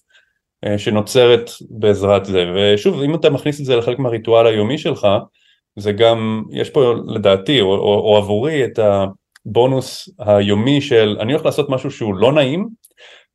[0.77, 5.07] שנוצרת בעזרת זה, ושוב, אם אתה מכניס את זה לחלק מהריטואל היומי שלך,
[5.75, 8.79] זה גם, יש פה לדעתי, או, או, או עבורי, את
[9.45, 12.67] הבונוס היומי של אני הולך לעשות משהו שהוא לא נעים,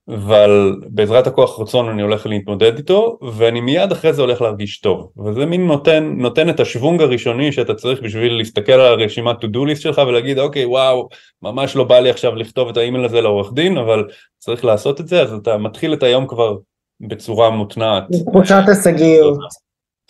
[0.09, 5.13] אבל בעזרת הכוח רצון אני הולך להתמודד איתו ואני מיד אחרי זה הולך להרגיש טוב
[5.25, 9.59] וזה מין נותן, נותן את השוונג הראשוני שאתה צריך בשביל להסתכל על הרשימת to do
[9.73, 11.09] list שלך ולהגיד אוקיי וואו
[11.43, 15.09] ממש לא בא לי עכשיו לכתוב את האימייל הזה לעורך דין אבל צריך לעשות את
[15.09, 16.57] זה אז אתה מתחיל את היום כבר
[17.01, 18.05] בצורה מותנעת.
[18.31, 19.39] תחושת הישגיות.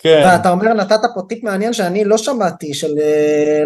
[0.03, 0.23] כן.
[0.25, 3.63] ואתה אומר נתת פה טיפ מעניין שאני לא שמעתי של אה,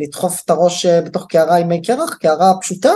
[0.00, 2.92] לדחוף את הראש אה, בתוך קערה עם מי קרח, קערה פשוטה?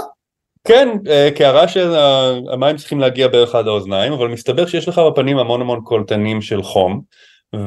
[0.64, 5.60] כן, אה, קערה שהמים צריכים להגיע בערך עד האוזניים, אבל מסתבר שיש לך בפנים המון
[5.60, 7.00] המון קולטנים של חום,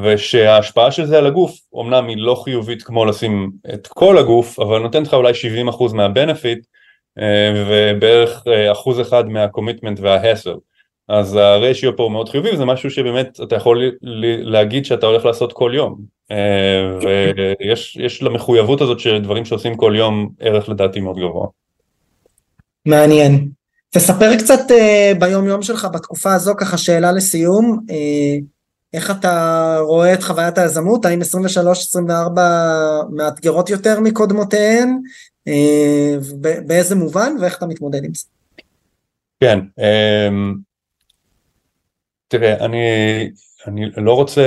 [0.03, 4.79] ושההשפעה של זה על הגוף, אמנם היא לא חיובית כמו לשים את כל הגוף, אבל
[4.79, 5.33] נותנת לך אולי
[5.69, 6.59] 70% מהבנפיט,
[7.55, 10.55] ובערך אחוז אחד מהקומיטמנט וההסל.
[11.07, 13.91] אז הרשיו פה הוא מאוד חיובי וזה משהו שבאמת אתה יכול
[14.43, 16.13] להגיד שאתה הולך לעשות כל יום.
[16.31, 21.47] אה, ויש יש למחויבות הזאת של דברים שעושים כל יום ערך לדעתי מאוד גבוה.
[22.85, 23.49] מעניין.
[23.89, 28.43] תספר קצת uh, ביום יום שלך בתקופה הזו, ככה שאלה לסיום, uh,
[28.93, 32.39] איך אתה רואה את חוויית היזמות, האם 23-24
[33.11, 34.99] מאתגרות יותר מקודמותיהן,
[36.67, 38.25] באיזה מובן ואיך אתה מתמודד עם זה?
[39.39, 39.59] כן,
[42.33, 42.87] תראה, אני,
[43.67, 44.41] אני לא רוצה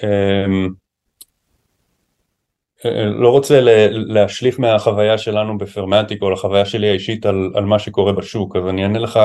[0.00, 0.70] um,
[3.10, 8.56] לא רוצה להשליך מהחוויה שלנו בפרמטיק או לחוויה שלי האישית על, על מה שקורה בשוק,
[8.56, 9.20] אז אני אענה לך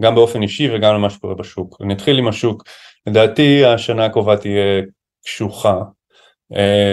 [0.00, 1.76] גם באופן אישי וגם על מה שקורה בשוק.
[1.80, 2.64] אני אתחיל עם השוק.
[3.06, 4.82] לדעתי השנה הקרובה תהיה
[5.24, 5.82] קשוחה, אה,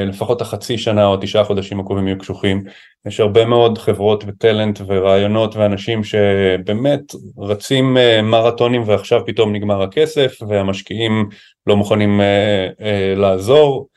[0.05, 2.63] לפחות החצי שנה או תשעה חודשים הקרובים יהיו קשוחים.
[3.05, 7.01] יש הרבה מאוד חברות וטלנט ורעיונות ואנשים שבאמת
[7.37, 11.29] רצים אה, מרתונים ועכשיו פתאום נגמר הכסף והמשקיעים
[11.67, 13.87] לא מוכנים אה, לעזור.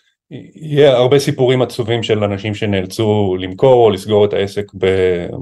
[0.55, 4.64] יהיה הרבה סיפורים עצובים של אנשים שנאלצו למכור או לסגור את העסק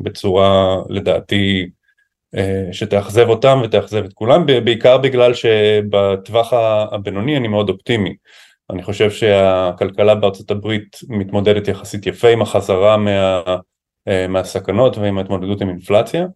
[0.03, 1.67] בצורה לדעתי
[2.37, 6.53] אה, שתאכזב אותם ותאכזב את כולם, בעיקר בגלל שבטווח
[6.93, 8.15] הבינוני אני מאוד אופטימי.
[8.71, 13.43] אני חושב שהכלכלה בארצות הברית מתמודדת יחסית יפה עם החזרה מה,
[14.09, 16.27] אה, מהסכנות ועם ההתמודדות עם אינפלציה.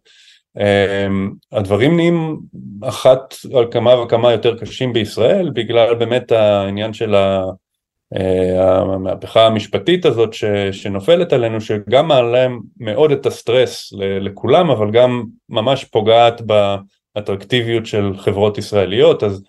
[0.58, 1.06] אה,
[1.52, 2.40] הדברים נהיים
[2.82, 7.14] אחת על כמה וכמה יותר קשים בישראל בגלל באמת העניין של.
[7.14, 10.34] אה, המהפכה המשפטית הזאת
[10.72, 16.42] שנופלת עלינו שגם מעלה מאוד את הסטרס לכולם אבל גם ממש פוגעת
[17.16, 19.42] באטרקטיביות של חברות ישראליות אז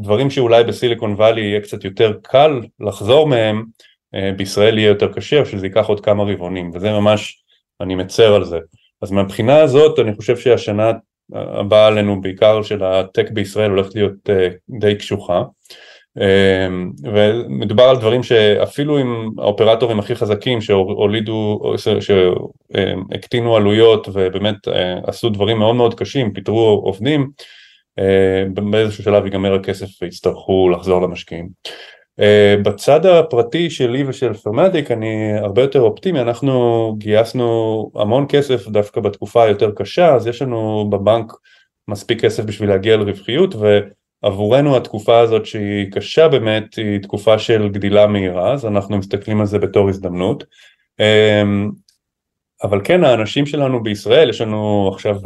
[0.00, 3.64] דברים שאולי בסיליקון וואלי יהיה קצת יותר קל לחזור מהם
[4.14, 7.42] אה, בישראל יהיה יותר קשה או שזה ייקח עוד כמה רבעונים וזה ממש
[7.80, 8.58] אני מצר על זה.
[9.02, 10.92] אז מהבחינה הזאת אני חושב שהשנה
[11.32, 14.48] הבאה עלינו בעיקר של הטק בישראל הולכת להיות אה,
[14.80, 15.42] די קשוחה.
[16.20, 21.60] אמ, ומדובר על דברים שאפילו עם האופרטורים הכי חזקים שהולידו,
[22.00, 27.26] שהקטינו עלויות ובאמת אה, עשו דברים מאוד מאוד קשים, פיטרו עובדים, אה,
[28.70, 31.48] באיזשהו שלב ייגמר הכסף ויצטרכו לחזור למשקיעים.
[32.20, 39.00] אה, בצד הפרטי שלי ושל פרמדיק אני הרבה יותר אופטימי, אנחנו גייסנו המון כסף דווקא
[39.00, 41.32] בתקופה היותר קשה, אז יש לנו בבנק
[41.88, 43.78] מספיק כסף בשביל להגיע לרווחיות ו...
[44.22, 49.46] עבורנו התקופה הזאת שהיא קשה באמת היא תקופה של גדילה מהירה אז אנחנו מסתכלים על
[49.46, 50.44] זה בתור הזדמנות
[51.00, 51.70] אמ,
[52.62, 55.16] אבל כן האנשים שלנו בישראל יש לנו עכשיו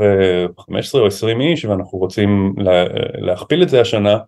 [0.61, 2.85] 15 אה, או 20 איש ואנחנו רוצים לה,
[3.19, 4.19] להכפיל את זה השנה.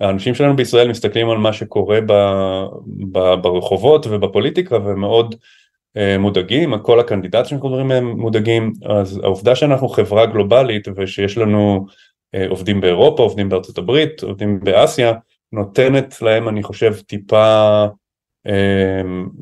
[0.00, 2.12] האנשים שלנו בישראל מסתכלים על מה שקורה ב,
[3.12, 5.34] ב, ברחובות ובפוליטיקה ומאוד
[5.96, 11.86] אה, מודאגים, כל הקנדידטים שאנחנו מדברים מהם מודאגים, אז העובדה שאנחנו חברה גלובלית ושיש לנו
[12.34, 15.12] אה, עובדים באירופה, עובדים בארצות הברית, עובדים באסיה,
[15.52, 17.86] נותנת להם אני חושב טיפה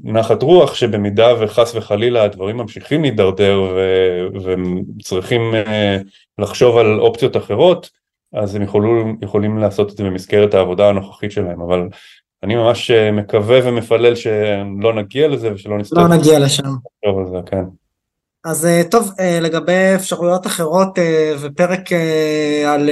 [0.05, 3.61] נחת רוח שבמידה וחס וחלילה הדברים ממשיכים להידרדר
[4.35, 5.99] וצריכים אה,
[6.38, 7.90] לחשוב על אופציות אחרות
[8.33, 11.88] אז הם יכולים, יכולים לעשות את זה במסגרת העבודה הנוכחית שלהם אבל
[12.42, 16.01] אני ממש מקווה ומפלל שלא נגיע לזה ושלא נסתכל.
[16.01, 16.69] לא נגיע לשם.
[17.31, 17.64] זה, כן.
[18.47, 21.92] אז אה, טוב, אה, לגבי אפשרויות אחרות אה, ופרק
[22.66, 22.90] על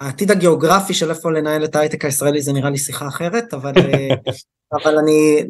[0.00, 3.72] העתיד הגיאוגרפי של איפה לנהל את ההייטק הישראלי זה נראה לי שיחה אחרת, אבל,
[4.72, 5.42] אבל אני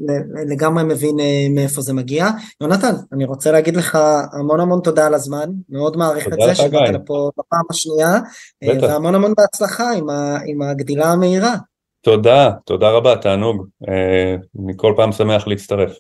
[0.46, 1.16] לגמרי מבין
[1.50, 2.28] מאיפה זה מגיע.
[2.60, 3.98] יונתן, אני רוצה להגיד לך
[4.32, 8.18] המון המון תודה על הזמן, מאוד מעריך את זה שבאת לפה בפעם השנייה,
[8.64, 8.82] בטח.
[8.82, 11.54] והמון המון בהצלחה עם, ה, עם הגדילה המהירה.
[12.00, 15.98] תודה, תודה רבה, תענוג, אני כל פעם שמח להצטרף.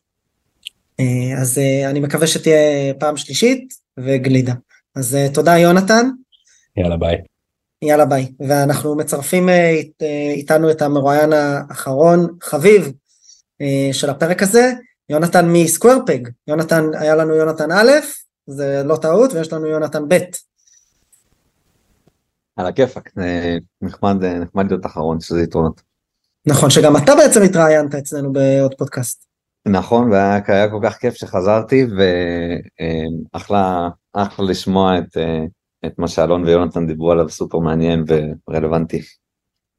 [1.00, 4.52] אה, אז אה, אני מקווה שתהיה פעם שלישית וגלידה.
[4.96, 6.08] אז אה, תודה יונתן.
[6.76, 7.16] יאללה ביי.
[7.82, 8.32] יאללה ביי.
[8.48, 9.48] ואנחנו מצרפים
[10.36, 12.92] איתנו את המרואיין האחרון, חביב,
[13.92, 14.72] של הפרק הזה,
[15.08, 16.18] יונתן מסקוורפג.
[16.48, 17.90] יונתן, היה לנו יונתן א',
[18.46, 20.18] זה לא טעות, ויש לנו יונתן ב'.
[22.56, 23.12] על הכיפאק,
[23.82, 25.82] נחמד, נחמד להיות אחרון, שזה יתרונות.
[26.46, 29.26] נכון, שגם אתה בעצם התראיינת אצלנו בעוד פודקאסט.
[29.68, 31.86] נכון, והיה כל כך כיף שחזרתי,
[33.32, 35.16] ואחלה אחלה לשמוע את,
[35.86, 38.04] את מה שאלון ויונתן דיברו עליו, סופר מעניין
[38.48, 39.02] ורלוונטי.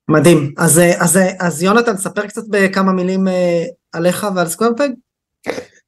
[0.09, 0.53] מדהים.
[0.57, 4.89] אז, אז, אז יונתן, ספר קצת בכמה מילים אה, עליך ועל Square Peg.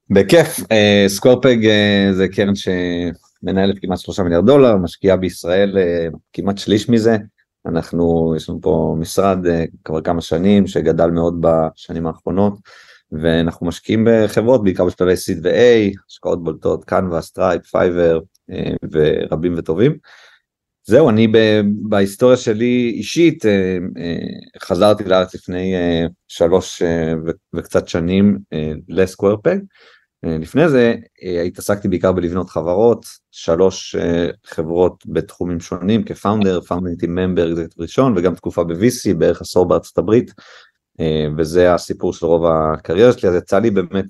[0.10, 5.78] בכיף, אה, Square Peg אה, זה קרן שמנהלת כמעט שלושה מיליארד דולר, משקיעה בישראל
[6.34, 7.18] כמעט שליש מזה.
[7.66, 9.40] אנחנו, יש לנו פה משרד
[9.86, 12.54] כבר כמה שנים שגדל מאוד בשנים האחרונות.
[13.12, 18.20] ואנחנו משקיעים בחברות בעיקר בשלבי seed ו-A, השקעות בולטות, Canva, Stripe, Fiverr
[18.92, 19.98] ורבים וטובים.
[20.90, 27.32] זהו, אני ב- בהיסטוריה שלי אישית אה, אה, חזרתי לארץ לפני אה, שלוש אה, ו-
[27.56, 29.58] וקצת שנים אה, ל Square Peg.
[30.26, 36.62] אה, לפני זה אה, התעסקתי בעיקר בלבנות חברות, שלוש אה, חברות בתחומים שונים כ founder,
[36.62, 40.32] founding member ראשון וגם תקופה ב-VC בערך עשור בארצות הברית.
[41.00, 44.06] אה, וזה הסיפור של רוב הקריירה שלי, אז יצא לי באמת,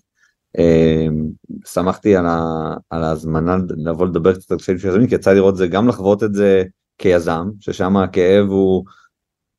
[1.65, 5.57] שמחתי על, ה, על ההזמנה לבוא לדבר קצת על קשיים של יזמים, כי יצא לראות
[5.57, 6.63] זה גם לחוות את זה
[6.97, 8.85] כיזם, ששם הכאב הוא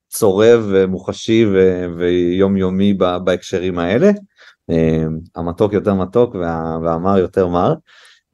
[0.08, 4.10] צורב ומוחשי ו- ויומיומי בהקשרים האלה.
[4.70, 5.04] אה,
[5.36, 7.74] המתוק יותר מתוק וה- והמר יותר מר.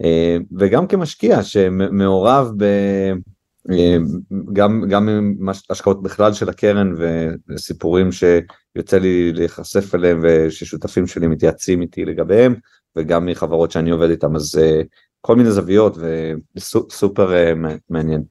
[0.04, 2.64] אה, וגם כמשקיע שמעורב ב...
[4.52, 6.94] גם גם עם השקעות בכלל של הקרן
[7.48, 12.54] וסיפורים שיוצא לי להיחשף אליהם וששותפים שלי מתייעצים איתי לגביהם
[12.96, 14.80] וגם מחברות שאני עובד איתם אז אה,
[15.20, 15.98] כל מיני זוויות
[16.56, 17.52] וסופר אה,
[17.90, 18.22] מעניין.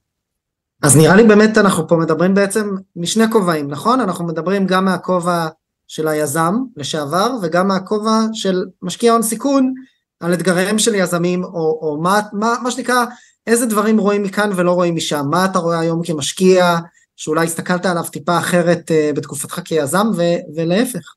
[0.84, 4.00] אז נראה לי באמת אנחנו פה מדברים בעצם משני כובעים, נכון?
[4.00, 5.48] אנחנו מדברים גם מהכובע
[5.88, 9.74] של היזם לשעבר וגם מהכובע של משקיע הון סיכון
[10.20, 13.06] על אתגריהם של יזמים או, או מה, מה, מה שנקרא
[13.48, 16.78] איזה דברים רואים מכאן ולא רואים משם, מה אתה רואה היום כמשקיע
[17.16, 20.22] שאולי הסתכלת עליו טיפה אחרת uh, בתקופתך כיזם ו,
[20.56, 21.14] ולהפך.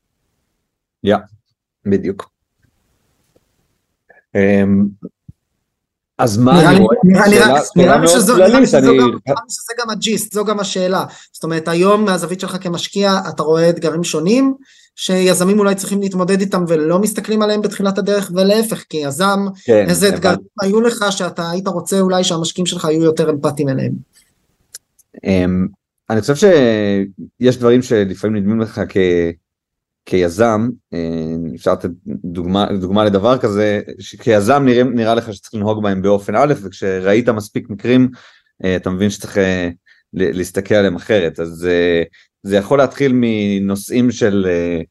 [1.03, 1.15] יא,
[1.85, 2.29] בדיוק.
[4.35, 4.87] אמ,
[6.17, 6.97] אז מה אני רואה?
[7.75, 8.33] נראה, לי שזו,
[9.79, 11.05] גם הג'יסט, זו גם השאלה.
[11.31, 14.55] זאת אומרת היום מהזווית שלך כמשקיע אתה רואה אתגרים שונים
[15.01, 20.17] שיזמים אולי צריכים להתמודד איתם ולא מסתכלים עליהם בתחילת הדרך ולהפך כיזם כן, איזה הבנתי.
[20.17, 23.93] אתגרים היו לך שאתה היית רוצה אולי שהמשקיעים שלך יהיו יותר אמפתיים אליהם.
[25.23, 25.67] אמ,
[26.09, 28.97] אני חושב שיש דברים שלפעמים נדמים לך כ...
[30.05, 36.01] כיזם, אה, אפשר לתת דוגמה, דוגמה לדבר כזה, שכיזם נראה, נראה לך שצריך לנהוג בהם
[36.01, 38.09] באופן א', וכשראית מספיק מקרים,
[38.63, 39.69] אה, אתה מבין שצריך אה,
[40.13, 41.39] להסתכל עליהם אחרת.
[41.39, 42.03] אז אה,
[42.43, 44.81] זה יכול להתחיל מנושאים של אה,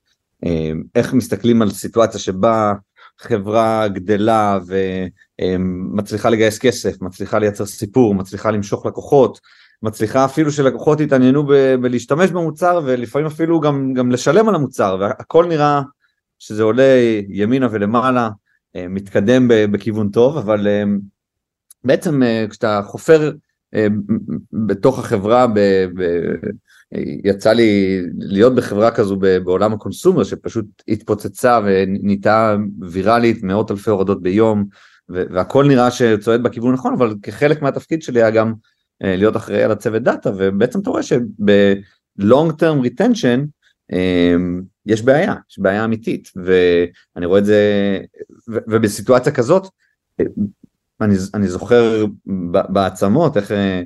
[0.44, 2.72] אה, איך מסתכלים על סיטואציה שבה
[3.18, 4.59] חברה גדלה
[5.40, 9.40] ומצליחה לגייס כסף, מצליחה לייצר סיפור, מצליחה למשוך לקוחות,
[9.83, 15.46] מצליחה אפילו שלקוחות יתעניינו ב- בלהשתמש במוצר ולפעמים אפילו גם, גם לשלם על המוצר והכל
[15.46, 15.83] נראה
[16.38, 16.96] שזה עולה
[17.28, 18.31] ימינה ולמעלה,
[18.74, 20.66] מתקדם בכיוון טוב, אבל
[21.85, 23.33] בעצם כשאתה חופר
[24.52, 25.59] בתוך החברה, ב,
[25.94, 26.02] ב,
[26.94, 33.90] אה, יצא לי להיות בחברה כזו ב- בעולם הקונסומר שפשוט התפוצצה ונהייתה ויראלית, מאות אלפי
[33.90, 34.64] הורדות ביום,
[35.09, 38.54] והכל נראה שצועד בכיוון נכון, אבל כחלק מהתפקיד שלי היה גם
[39.04, 41.02] אה, להיות אחראי על הצוות דאטה, ובעצם אתה רואה
[42.50, 43.46] term retention
[43.92, 44.37] אה,
[44.87, 47.62] יש בעיה, יש בעיה אמיתית, ואני רואה את זה,
[48.48, 49.66] ובסיטואציה כזאת,
[50.20, 50.24] אה,
[51.00, 52.04] אני, אני זוכר
[52.68, 53.82] בעצמות איך אה,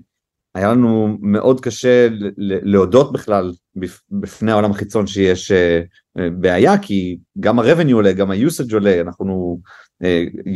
[0.54, 5.80] היה לנו מאוד קשה להודות בכלל בפ- בפני העולם החיצון שיש אה,
[6.18, 9.60] אה, בעיה, כי גם ה-revenue עולה, גם ה-usage עולה, אנחנו,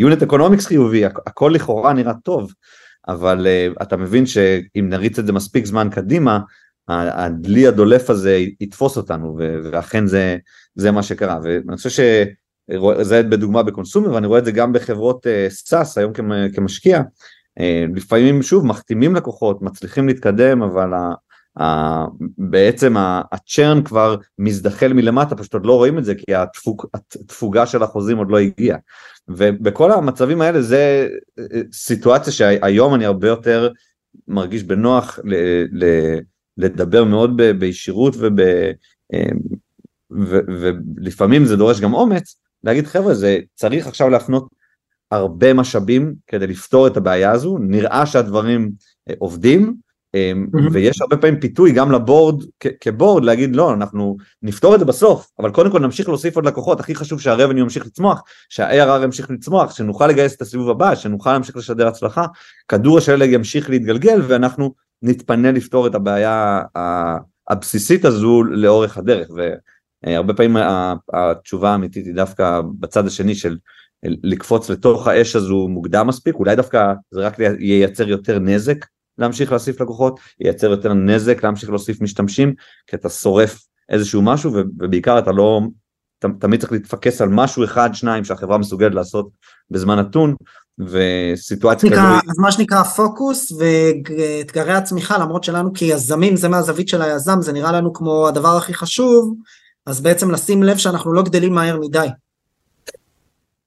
[0.01, 2.53] unit economics חיובי, הכ- הכל לכאורה נראה טוב,
[3.09, 3.47] אבל
[3.83, 6.41] אתה מבין שאם נריץ את זה מספיק זמן קדימה,
[6.89, 10.37] הדלי הדולף הזה יתפוס אותנו, ואכן זה,
[10.75, 11.39] זה מה שקרה.
[11.43, 11.91] ואני חושב
[12.71, 17.63] שזה בדוגמה בקונסומר, ואני רואה את זה גם בחברות סאס, היום כמ- כמשקיע, uh,
[17.95, 21.15] לפעמים שוב מחתימים לקוחות, מצליחים להתקדם, אבל ה-
[22.39, 22.95] בעצם
[23.33, 28.19] הצ'רן כבר מזדחל מלמטה, פשוט עוד לא רואים את זה, כי התפוג, התפוגה של החוזים
[28.19, 28.79] עוד לא הגיעה.
[29.29, 33.69] ובכל המצבים האלה זה אה, סיטואציה שהיום אני הרבה יותר
[34.29, 35.35] מרגיש בנוח ל,
[35.73, 35.85] ל,
[36.59, 38.41] לדבר מאוד ב, בישירות וב,
[39.15, 39.29] אה,
[40.11, 44.49] ו, ולפעמים זה דורש גם אומץ להגיד חבר'ה זה צריך עכשיו להפנות
[45.11, 47.59] הרבה משאבים כדי לפתור את הבעיה הזו.
[47.61, 48.71] נראה שהדברים
[49.11, 49.75] אה, עובדים
[50.17, 50.69] Mhm.
[50.73, 55.31] ויש הרבה פעמים פיתוי גם לבורד כ- כבורד להגיד לא אנחנו נפתור את זה בסוף
[55.39, 56.81] אבל קודם כל נמשיך להוסיף עוד לקוחות.
[56.81, 61.57] הכי חשוב שהרבניו ימשיך לצמוח שה-ARR ימשיך לצמוח שנוכל לגייס את הסיבוב הבא שנוכל להמשיך
[61.57, 62.27] לשדר הצלחה.
[62.69, 66.61] כדור השלג ימשיך להתגלגל ואנחנו נתפנה לפתור את הבעיה
[67.49, 69.29] הבסיסית הזו לאורך הדרך
[70.03, 73.57] והרבה פעמים ה- התשובה האמיתית היא דווקא בצד השני של
[74.03, 78.85] לקפוץ לתוך האש הזו מוקדם מספיק אולי דווקא זה רק ייצר יותר נזק
[79.19, 82.55] להמשיך להוסיף לקוחות, ייצר יותר נזק להמשיך להוסיף משתמשים,
[82.87, 85.61] כי אתה שורף איזשהו משהו ובעיקר אתה לא,
[86.41, 89.29] תמיד צריך להתפקס על משהו אחד, שניים שהחברה מסוגלת לעשות
[89.71, 90.35] בזמן נתון,
[90.79, 92.01] וסיטואציה כזו...
[92.01, 97.73] אז מה שנקרא פוקוס ואתגרי הצמיחה, למרות שלנו כיזמים, זה מהזווית של היזם, זה נראה
[97.73, 99.35] לנו כמו הדבר הכי חשוב,
[99.87, 102.07] אז בעצם לשים לב שאנחנו לא גדלים מהר מדי.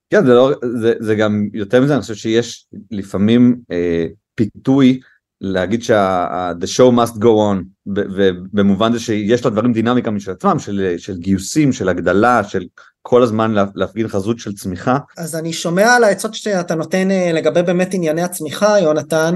[0.09, 0.51] כן, זה, לא,
[0.81, 4.05] זה, זה גם יותר מזה, אני חושב שיש לפעמים אה,
[4.35, 4.99] פיתוי
[5.41, 11.17] להגיד שה-the show must go on, ובמובן זה שיש לדברים דינמיקה משל עצמם, של, של
[11.17, 12.65] גיוסים, של הגדלה, של
[13.01, 14.97] כל הזמן להפגין חזות של צמיחה.
[15.17, 19.35] אז אני שומע על העצות שאתה נותן אה, לגבי באמת ענייני הצמיחה, יונתן,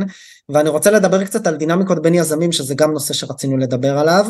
[0.49, 4.25] ואני רוצה לדבר קצת על דינמיקות בין יזמים, שזה גם נושא שרצינו לדבר עליו.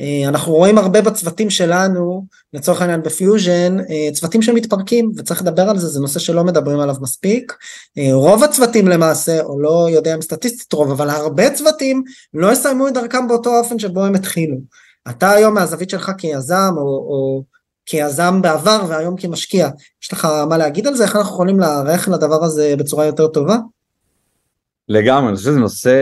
[0.00, 5.78] אה, אנחנו רואים הרבה בצוותים שלנו, לצורך העניין בפיוז'ן, אה, צוותים שמתפרקים, וצריך לדבר על
[5.78, 7.52] זה, זה נושא שלא מדברים עליו מספיק.
[8.12, 12.02] רוב הצוותים למעשה, או לא יודע אם סטטיסטית רוב, אבל הרבה צוותים
[12.34, 14.56] לא יסיימו את דרכם באותו אופן שבו הם התחילו.
[15.10, 17.44] אתה היום מהזווית שלך כיזם, או, או
[17.86, 19.68] כיזם בעבר והיום כמשקיע,
[20.02, 21.04] יש לך מה להגיד על זה?
[21.04, 23.56] איך אנחנו יכולים להיערך לדבר הזה בצורה יותר טובה?
[24.88, 25.98] לגמרי, אני חושב שזה נושא,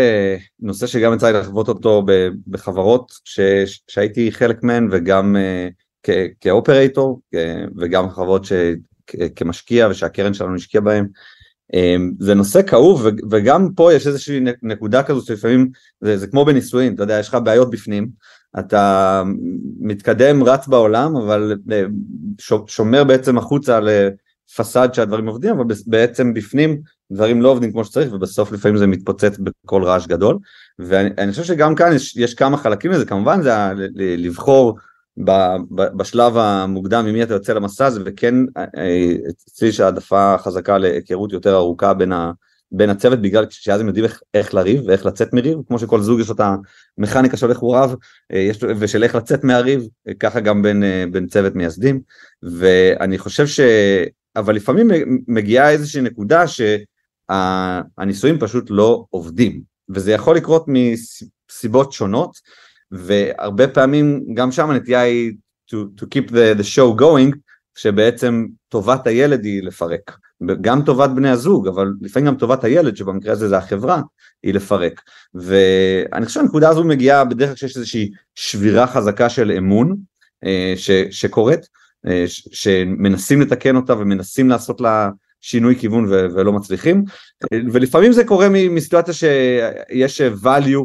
[0.61, 2.03] נושא שגם יצא לי לחוות אותו
[2.47, 3.41] בחברות ש,
[3.89, 7.21] שהייתי חלק מהן וגם uh, כאופרייטור
[7.77, 8.47] וגם חברות
[9.37, 11.07] כמשקיע ושהקרן שלנו השקיעה בהן.
[11.77, 15.69] Um, זה נושא כאוב וגם פה יש איזושהי נקודה כזו שלפעמים
[16.01, 18.09] זה, זה כמו בנישואין, אתה יודע, יש לך בעיות בפנים,
[18.59, 19.23] אתה
[19.81, 21.83] מתקדם, רץ בעולם, אבל אה,
[22.67, 26.81] שומר בעצם החוצה לפסאד שהדברים עובדים, אבל בעצם בפנים
[27.13, 30.39] דברים לא עובדים כמו שצריך, ובסוף לפעמים זה מתפוצץ בכל רעש גדול.
[30.79, 33.53] ואני חושב שגם כאן יש, יש כמה חלקים לזה, כמובן זה
[33.97, 34.79] לבחור
[35.97, 39.15] בשלב המוקדם עם מי אתה יוצא למסע הזה, וכן אה, אה,
[39.49, 42.33] אצלי יש העדפה חזקה להיכרות יותר ארוכה בין ה...
[42.75, 46.21] בין הצוות בגלל שאז הם יודעים איך, איך לריב ואיך לצאת מריב כמו שכל זוג
[46.21, 46.41] יש לו את
[46.99, 47.95] המכניקה של איך הוא רב
[48.33, 49.83] אה, יש, ושל איך לצאת מהריב
[50.21, 52.01] ככה גם בין, בין צוות מייסדים.
[52.43, 53.61] ואני חושב ש...
[54.37, 54.89] אבל לפעמים
[55.29, 56.45] מגיעה איזושהי נקודה
[57.29, 62.37] שהניסויים פשוט לא עובדים וזה יכול לקרות מסיבות שונות
[62.93, 65.33] והרבה פעמים גם שם הנטייה היא
[65.71, 67.37] to, to keep the, the show going
[67.75, 70.17] שבעצם טובת הילד היא לפרק.
[70.61, 74.03] גם טובת בני הזוג, אבל לפעמים גם טובת הילד, שבמקרה הזה זה החברה,
[74.43, 75.01] היא לפרק.
[75.35, 79.97] ואני חושב שהנקודה הזו מגיעה בדרך כלל כשיש איזושהי שבירה חזקה של אמון
[80.45, 81.61] אה, ש, שקורית,
[82.07, 87.05] אה, שמנסים לתקן אותה ומנסים לעשות לה שינוי כיוון ו- ולא מצליחים,
[87.73, 90.85] ולפעמים זה קורה מסיטואציה שיש value אה,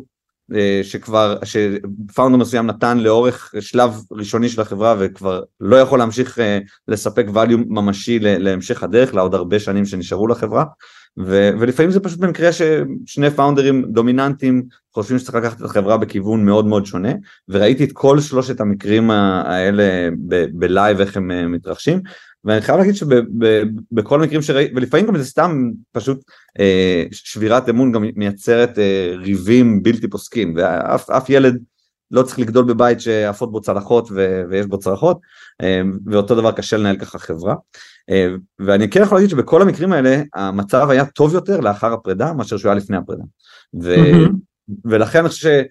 [0.84, 7.26] שכבר, שפאונדר מסוים נתן לאורך שלב ראשוני של החברה וכבר לא יכול להמשיך אה, לספק
[7.34, 10.64] value ממשי להמשך הדרך לעוד הרבה שנים שנשארו לחברה.
[11.20, 16.66] ו, ולפעמים זה פשוט במקרה ששני פאונדרים דומיננטיים חושבים שצריך לקחת את החברה בכיוון מאוד
[16.66, 17.12] מאוד שונה.
[17.50, 20.10] וראיתי את כל שלושת המקרים האלה
[20.54, 22.02] בלייב איך הם אה, מתרחשים
[22.48, 26.20] ואני חייב להגיד שבכל המקרים שראיתי, ולפעמים גם זה סתם פשוט
[26.60, 31.60] אה, שבירת אמון גם מייצרת אה, ריבים בלתי פוסקים, ואף ילד
[32.12, 35.20] לא צריך לגדול בבית שעפות בו צלחות ו, ויש בו צרחות,
[35.62, 37.56] אה, ואותו דבר קשה לנהל ככה חברה.
[38.10, 38.28] אה,
[38.60, 42.70] ואני כן יכול להגיד שבכל המקרים האלה המצב היה טוב יותר לאחר הפרידה מאשר שהוא
[42.70, 43.24] היה לפני הפרידה.
[43.82, 44.32] ו, mm-hmm.
[44.86, 45.62] ולכן אני חושב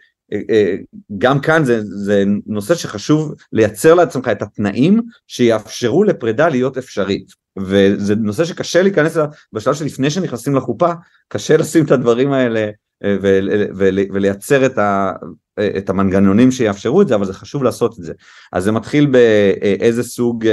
[1.18, 7.46] גם כאן זה, זה נושא שחשוב לייצר לעצמך את התנאים שיאפשרו לפרידה להיות אפשרית.
[7.58, 10.92] וזה נושא שקשה להיכנס אליו בשלב שלפני שנכנסים לחופה
[11.28, 12.70] קשה לשים את הדברים האלה
[13.04, 13.16] אה,
[14.12, 15.12] ולייצר את, ה,
[15.78, 18.12] את המנגנונים שיאפשרו את זה אבל זה חשוב לעשות את זה.
[18.52, 20.44] אז זה מתחיל באיזה סוג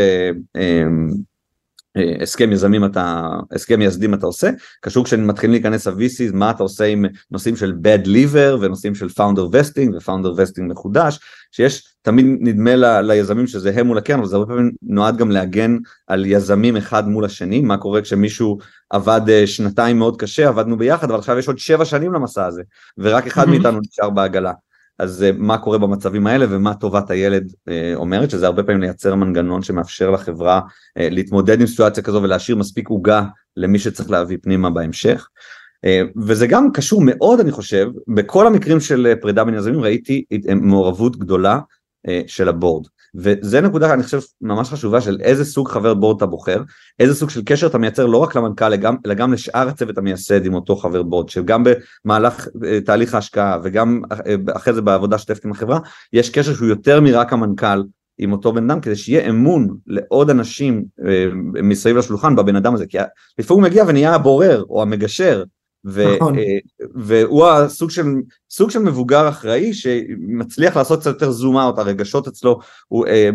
[2.22, 4.50] הסכם יזמים אתה, הסכם מייסדים אתה עושה,
[4.82, 9.54] קשור כשמתחילים להיכנס ה-VCs, מה אתה עושה עם נושאים של bad liver ונושאים של founder
[9.54, 11.20] vesting ו-founder vesting מחודש,
[11.52, 15.32] שיש תמיד נדמה ל, ליזמים שזה הם מול הקרן, אבל זה הרבה פעמים נועד גם
[15.32, 15.78] להגן
[16.08, 18.58] על יזמים אחד מול השני, מה קורה כשמישהו
[18.90, 22.62] עבד אה, שנתיים מאוד קשה, עבדנו ביחד, אבל עכשיו יש עוד שבע שנים למסע הזה,
[22.98, 24.52] ורק אחד מאיתנו נשאר בעגלה.
[25.00, 29.16] אז uh, מה קורה במצבים האלה ומה טובת הילד uh, אומרת, שזה הרבה פעמים לייצר
[29.16, 33.24] מנגנון שמאפשר לחברה uh, להתמודד עם סיטואציה כזו ולהשאיר מספיק עוגה
[33.58, 35.28] למי שצריך להביא פנימה בהמשך.
[36.18, 40.24] וזה גם קשור מאוד אני חושב, בכל המקרים של פרידה בין יזמים ראיתי
[40.56, 41.60] מעורבות גדולה
[42.28, 42.88] של הבורד.
[43.16, 46.62] וזה נקודה אני חושב ממש חשובה של איזה סוג חבר בורד אתה בוחר,
[47.00, 48.74] איזה סוג של קשר אתה מייצר לא רק למנכ"ל
[49.06, 51.64] אלא גם לשאר הצוות המייסד עם אותו חבר בורד, שגם
[52.06, 55.80] במהלך אה, תהליך ההשקעה וגם אה, אחרי זה בעבודה שותפת עם החברה,
[56.14, 57.84] יש קשר שהוא יותר מרק המנכ"ל
[58.18, 61.28] עם אותו בן אדם כדי שיהיה אמון לעוד אנשים אה,
[61.64, 62.98] מסביב לשולחן בבן אדם הזה, כי
[63.40, 65.44] לפעמים הוא מגיע ונהיה הבורר או המגשר
[65.86, 66.38] ו, נכון.
[66.40, 66.58] אה,
[66.96, 68.06] והוא הסוג של,
[68.52, 73.30] סוג של מבוגר אחראי שמצליח לעשות קצת יותר זום אאוט, הרגשות אצלו הוא, אה,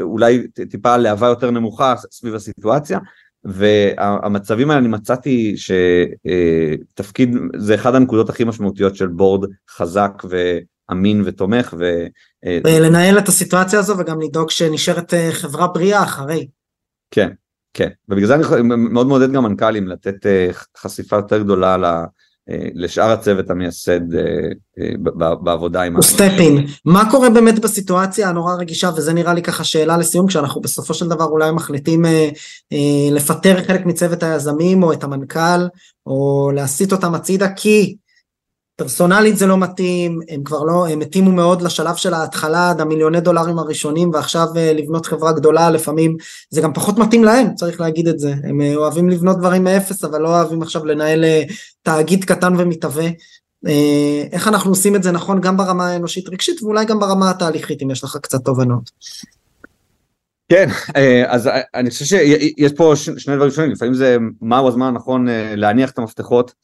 [0.00, 2.98] אולי טיפה להבה יותר נמוכה סביב הסיטואציה
[3.44, 11.74] והמצבים האלה אני מצאתי שתפקיד זה אחד הנקודות הכי משמעותיות של בורד חזק ואמין ותומך
[11.78, 12.06] ו...
[12.64, 16.46] לנהל את הסיטואציה הזו וגם לדאוג שנשארת חברה בריאה אחרי.
[17.10, 17.28] כן,
[17.74, 21.76] כן, ובגלל זה אני מאוד מעודד גם מנכ"לים לתת אה, חשיפה יותר גדולה
[22.50, 24.48] אה, לשאר הצוות המייסד אה,
[25.42, 26.66] בעבודה עם סטפין.
[26.84, 31.08] מה קורה באמת בסיטואציה הנורא רגישה, וזה נראה לי ככה שאלה לסיום, כשאנחנו בסופו של
[31.08, 32.28] דבר אולי מחליטים אה,
[32.72, 35.66] אה, לפטר חלק מצוות היזמים או את המנכ"ל,
[36.06, 37.96] או להסיט אותם הצידה, כי
[38.76, 43.20] פרסונלית זה לא מתאים, הם כבר לא, הם התאימו מאוד לשלב של ההתחלה, עד המיליוני
[43.20, 46.16] דולרים הראשונים, ועכשיו אה, לבנות חברה גדולה, לפעמים
[46.50, 48.34] זה גם פחות מתאים להם, צריך להגיד את זה.
[48.44, 51.42] הם אה, אוהבים לבנות דברים מאפס, אבל לא אוהבים עכשיו לנהל אה,
[51.82, 53.06] תאגיד קטן ומתהווה.
[54.32, 57.90] איך אנחנו עושים את זה נכון גם ברמה האנושית רגשית ואולי גם ברמה התהליכית אם
[57.90, 58.90] יש לך קצת תובנות.
[60.48, 64.86] כן, אה, אז אה, אני חושב שיש פה שני דברים שונים, לפעמים זה מהו הזמן
[64.86, 66.54] הנכון אה, להניח את המפתחות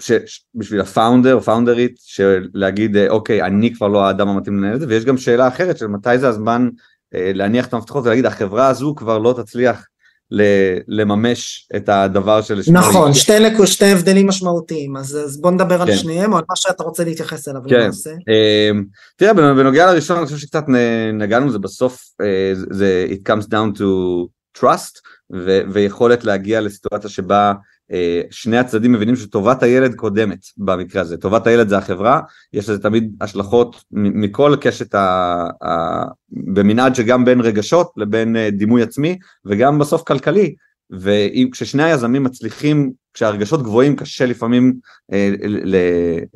[0.00, 4.86] ש- בשביל הפאונדר, פאונדרית, של להגיד אוקיי, אני כבר לא האדם המתאים לנהל את זה,
[4.88, 6.68] ויש גם שאלה אחרת של מתי זה הזמן
[7.14, 9.86] להניח את המפתחות ולהגיד החברה הזו כבר לא תצליח
[10.88, 15.88] לממש את הדבר היא- נכון, שתי נקו, שתי הבדלים משמעותיים, אז, אז בוא נדבר על
[15.88, 15.96] כן.
[15.96, 17.90] שניהם או על מה שאתה רוצה להתייחס אליו כן.
[18.70, 18.84] אמ,
[19.16, 20.64] תראה בנוגע לראשון אני חושב שקצת
[21.12, 23.82] נגענו בזה בסוף אה, זה- it comes down to
[24.58, 25.00] trust
[25.34, 27.52] ו- ויכולת להגיע לסיטואציה שבה
[28.30, 31.16] שני הצדדים מבינים שטובת הילד קודמת במקרה הזה.
[31.16, 32.20] טובת הילד זה החברה
[32.52, 38.82] יש לזה תמיד השלכות מכל קשת ה- ה- במנעד שגם בין רגשות לבין אה, דימוי
[38.82, 40.54] עצמי וגם בסוף כלכלי.
[40.90, 44.74] וכששני היזמים מצליחים כשהרגשות גבוהים קשה לפעמים
[45.12, 45.30] אה,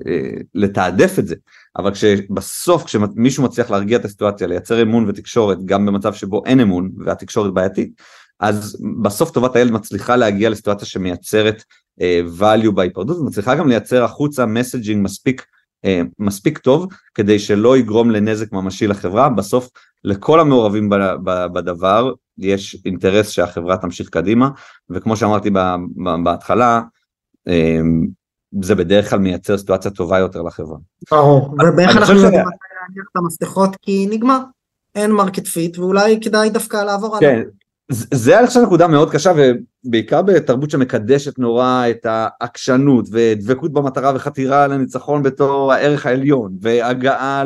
[0.06, 1.34] אה, לתעדף את זה.
[1.78, 6.90] אבל כשבסוף כשמישהו מצליח להרגיע את הסיטואציה לייצר אמון ותקשורת גם במצב שבו אין אמון
[7.04, 7.90] והתקשורת בעייתית
[8.40, 11.64] אז בסוף טובת הילד מצליחה להגיע לסיטואציה שמייצרת
[12.00, 15.46] uh, value בהיפרדות ומצליחה גם לייצר החוצה מסג'ינג מספיק
[15.86, 19.28] uh, מספיק טוב כדי שלא יגרום לנזק ממשי לחברה.
[19.28, 19.70] בסוף
[20.04, 20.90] לכל המעורבים
[21.24, 24.50] בדבר יש אינטרס שהחברה תמשיך קדימה
[24.90, 25.50] וכמו שאמרתי
[26.24, 26.80] בהתחלה
[27.48, 28.08] um,
[28.62, 30.76] זה בדרך כלל מייצר סיטואציה טובה יותר לחברה.
[31.10, 34.38] ברור, ובאיך אנחנו יודעים מתי להניח את המפתחות כי נגמר,
[34.94, 37.42] אין market fit ואולי כדאי דווקא לעבור הלאה.
[37.90, 39.32] זה- אני חושב נקודה מאוד קשה
[39.84, 47.44] ובעיקר בתרבות שמקדשת נורא את העקשנות ודבקות במטרה וחתירה לניצחון בתור הערך העליון והגעה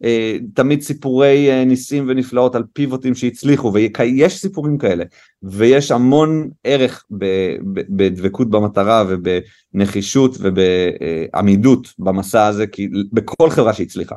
[0.00, 5.04] לתמיד סיפורי אה, ניסים ונפלאות על פיבוטים שהצליחו ויש סיפורים כאלה
[5.42, 7.04] ויש המון ערך
[7.90, 14.14] בדבקות במטרה ובנחישות ובעמידות במסע הזה כי בכל חברה שהצליחה.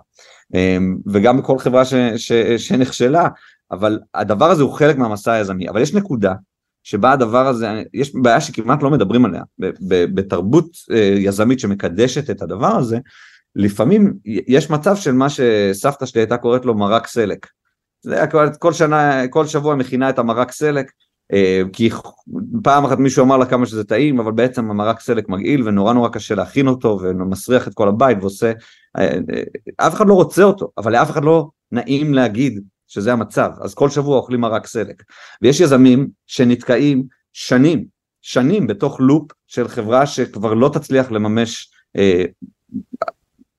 [0.53, 3.27] אמ, וגם בכל חברה ש, ש, שנכשלה
[3.73, 6.33] אבל הדבר הזה הוא חלק מהמסע היזמי, אבל יש נקודה
[6.83, 9.41] שבה הדבר הזה, יש בעיה שכמעט לא מדברים עליה,
[9.89, 12.97] בתרבות אה, יזמית שמקדשת את הדבר הזה,
[13.55, 17.47] לפעמים יש מצב של מה שסבתא שלי הייתה קוראת לו מרק סלק.
[18.01, 18.27] זה היה
[18.59, 20.91] כל- שנה, כל שבוע מכינה את המרק סלק,
[21.33, 21.89] אה, כי
[22.63, 26.09] פעם אחת מישהו אמר לה כמה שזה טעים, אבל בעצם המרק סלק מגעיל ונורא נורא
[26.09, 28.51] קשה להכין אותו ומסריח את כל הבית ועושה,
[28.97, 29.17] אה,
[29.77, 32.61] אף אחד לא רוצה אותו, אבל לאף אחד לא נעים להגיד
[32.93, 35.03] שזה המצב, אז כל שבוע אוכלים מרק סלק.
[35.41, 37.85] ויש יזמים שנתקעים שנים,
[38.21, 42.23] שנים בתוך לופ של חברה שכבר לא תצליח לממש אה,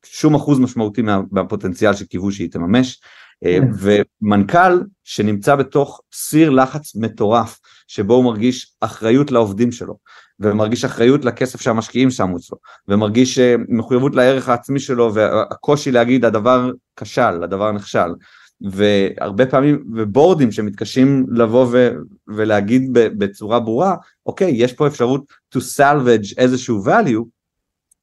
[0.05, 3.01] שום אחוז משמעותי מה, מהפוטנציאל שקיוו שהיא תממש,
[3.45, 9.97] אה, ומנכ"ל שנמצא בתוך סיר לחץ מטורף, שבו הוא מרגיש אחריות לעובדים שלו,
[10.41, 12.59] ומרגיש אחריות לכסף שהמשקיעים שמו אצלו,
[12.89, 18.14] ומרגיש אה, מחויבות לערך העצמי שלו, והקושי להגיד הדבר כשל, הדבר נכשל.
[18.61, 21.90] והרבה פעמים ובורדים שמתקשים לבוא ו,
[22.28, 23.96] ולהגיד בצורה ברורה
[24.26, 27.24] אוקיי יש פה אפשרות to salvage איזשהו value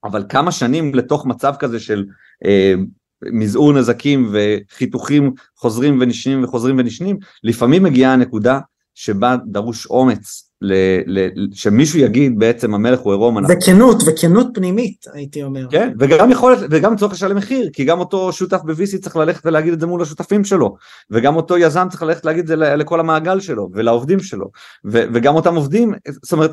[0.04, 2.06] אבל כמה שנים לתוך מצב כזה של
[2.46, 2.74] אה,
[3.22, 8.60] מזעור נזקים וחיתוכים חוזרים ונשנים וחוזרים ונשנים לפעמים מגיעה הנקודה
[8.96, 10.74] שבה דרוש אומץ ל,
[11.08, 13.38] ל, שמישהו יגיד בעצם המלך הוא עירום.
[13.50, 15.68] וכנות, וכנות פנימית הייתי אומר.
[15.72, 19.74] כן, וגם יכולת, וגם צורך לשלם מחיר, כי גם אותו שותף ב-VC צריך ללכת ולהגיד
[19.74, 20.76] את זה מול השותפים שלו,
[21.12, 24.52] וגם אותו יזם צריך ללכת להגיד את זה לכל המעגל שלו ולעובדים שלו,
[24.86, 25.94] ו- וגם אותם עובדים,
[26.24, 26.52] זאת אומרת,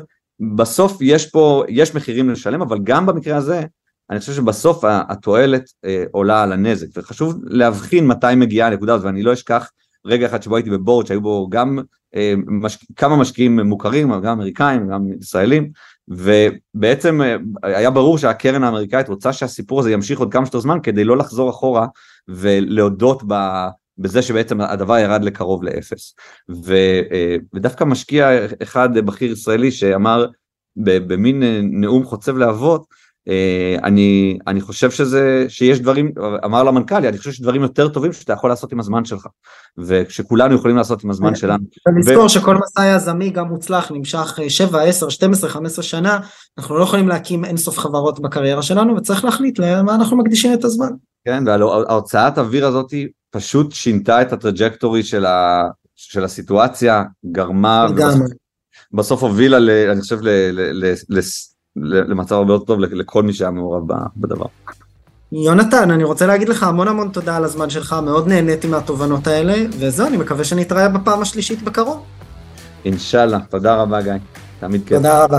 [0.55, 3.63] בסוף יש פה, יש מחירים לשלם, אבל גם במקרה הזה,
[4.09, 9.23] אני חושב שבסוף התועלת אה, עולה על הנזק, וחשוב להבחין מתי מגיעה הנקודה הזאת, ואני
[9.23, 9.69] לא אשכח
[10.09, 11.79] רגע אחד שבו הייתי בבורד שהיו בו גם
[12.15, 12.77] אה, מש...
[12.95, 15.71] כמה משקיעים מוכרים, גם אמריקאים, גם ישראלים,
[16.07, 21.03] ובעצם אה, היה ברור שהקרן האמריקאית רוצה שהסיפור הזה ימשיך עוד כמה שיותר זמן כדי
[21.03, 21.87] לא לחזור אחורה
[22.27, 23.33] ולהודות ב...
[23.97, 26.15] בזה שבעצם הדבר ירד לקרוב לאפס.
[26.49, 26.73] ו,
[27.11, 28.29] אה, ודווקא משקיע
[28.63, 30.25] אחד בכיר ישראלי שאמר
[30.75, 31.43] במין
[31.81, 32.95] נאום חוצב להבות, אה,
[33.83, 36.11] אני, אני חושב שזה, שיש דברים,
[36.45, 39.27] אמר למנכ"ל, אני חושב שיש דברים יותר טובים שאתה יכול לעשות עם הזמן שלך,
[39.77, 41.63] וכשכולנו יכולים לעשות עם הזמן שלנו.
[41.95, 42.29] ולזכור ו...
[42.29, 46.19] שכל מסע יזמי גם מוצלח נמשך 7, 10, 12, 15 שנה,
[46.57, 50.89] אנחנו לא יכולים להקים אינסוף חברות בקריירה שלנו, וצריך להחליט למה אנחנו מקדישים את הזמן.
[51.25, 52.93] כן, וההוצאת אוויר הזאת
[53.31, 55.63] פשוט שינתה את הטראג'קטורי של, ה,
[55.95, 58.21] של הסיטואציה, גרמה, ובסוף,
[58.93, 61.19] בסוף הובילה, ל, אני חושב, ל, ל, ל, ל,
[61.81, 63.83] למצב הרבה יותר טוב לכל מי שהיה מעורב
[64.17, 64.45] בדבר.
[65.31, 69.53] יונתן, אני רוצה להגיד לך המון המון תודה על הזמן שלך, מאוד נהניתי מהתובנות האלה,
[69.79, 72.03] וזהו, אני מקווה שנתראה בפעם השלישית בקרוב.
[72.85, 74.13] אינשאללה, תודה רבה גיא,
[74.59, 74.97] תמיד כיף.
[74.97, 75.37] תודה רבה.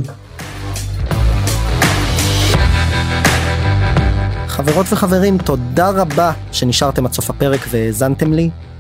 [4.47, 8.51] חברות וחברים, תודה רבה שנשארתם עד סוף הפרק והאזנתם לי.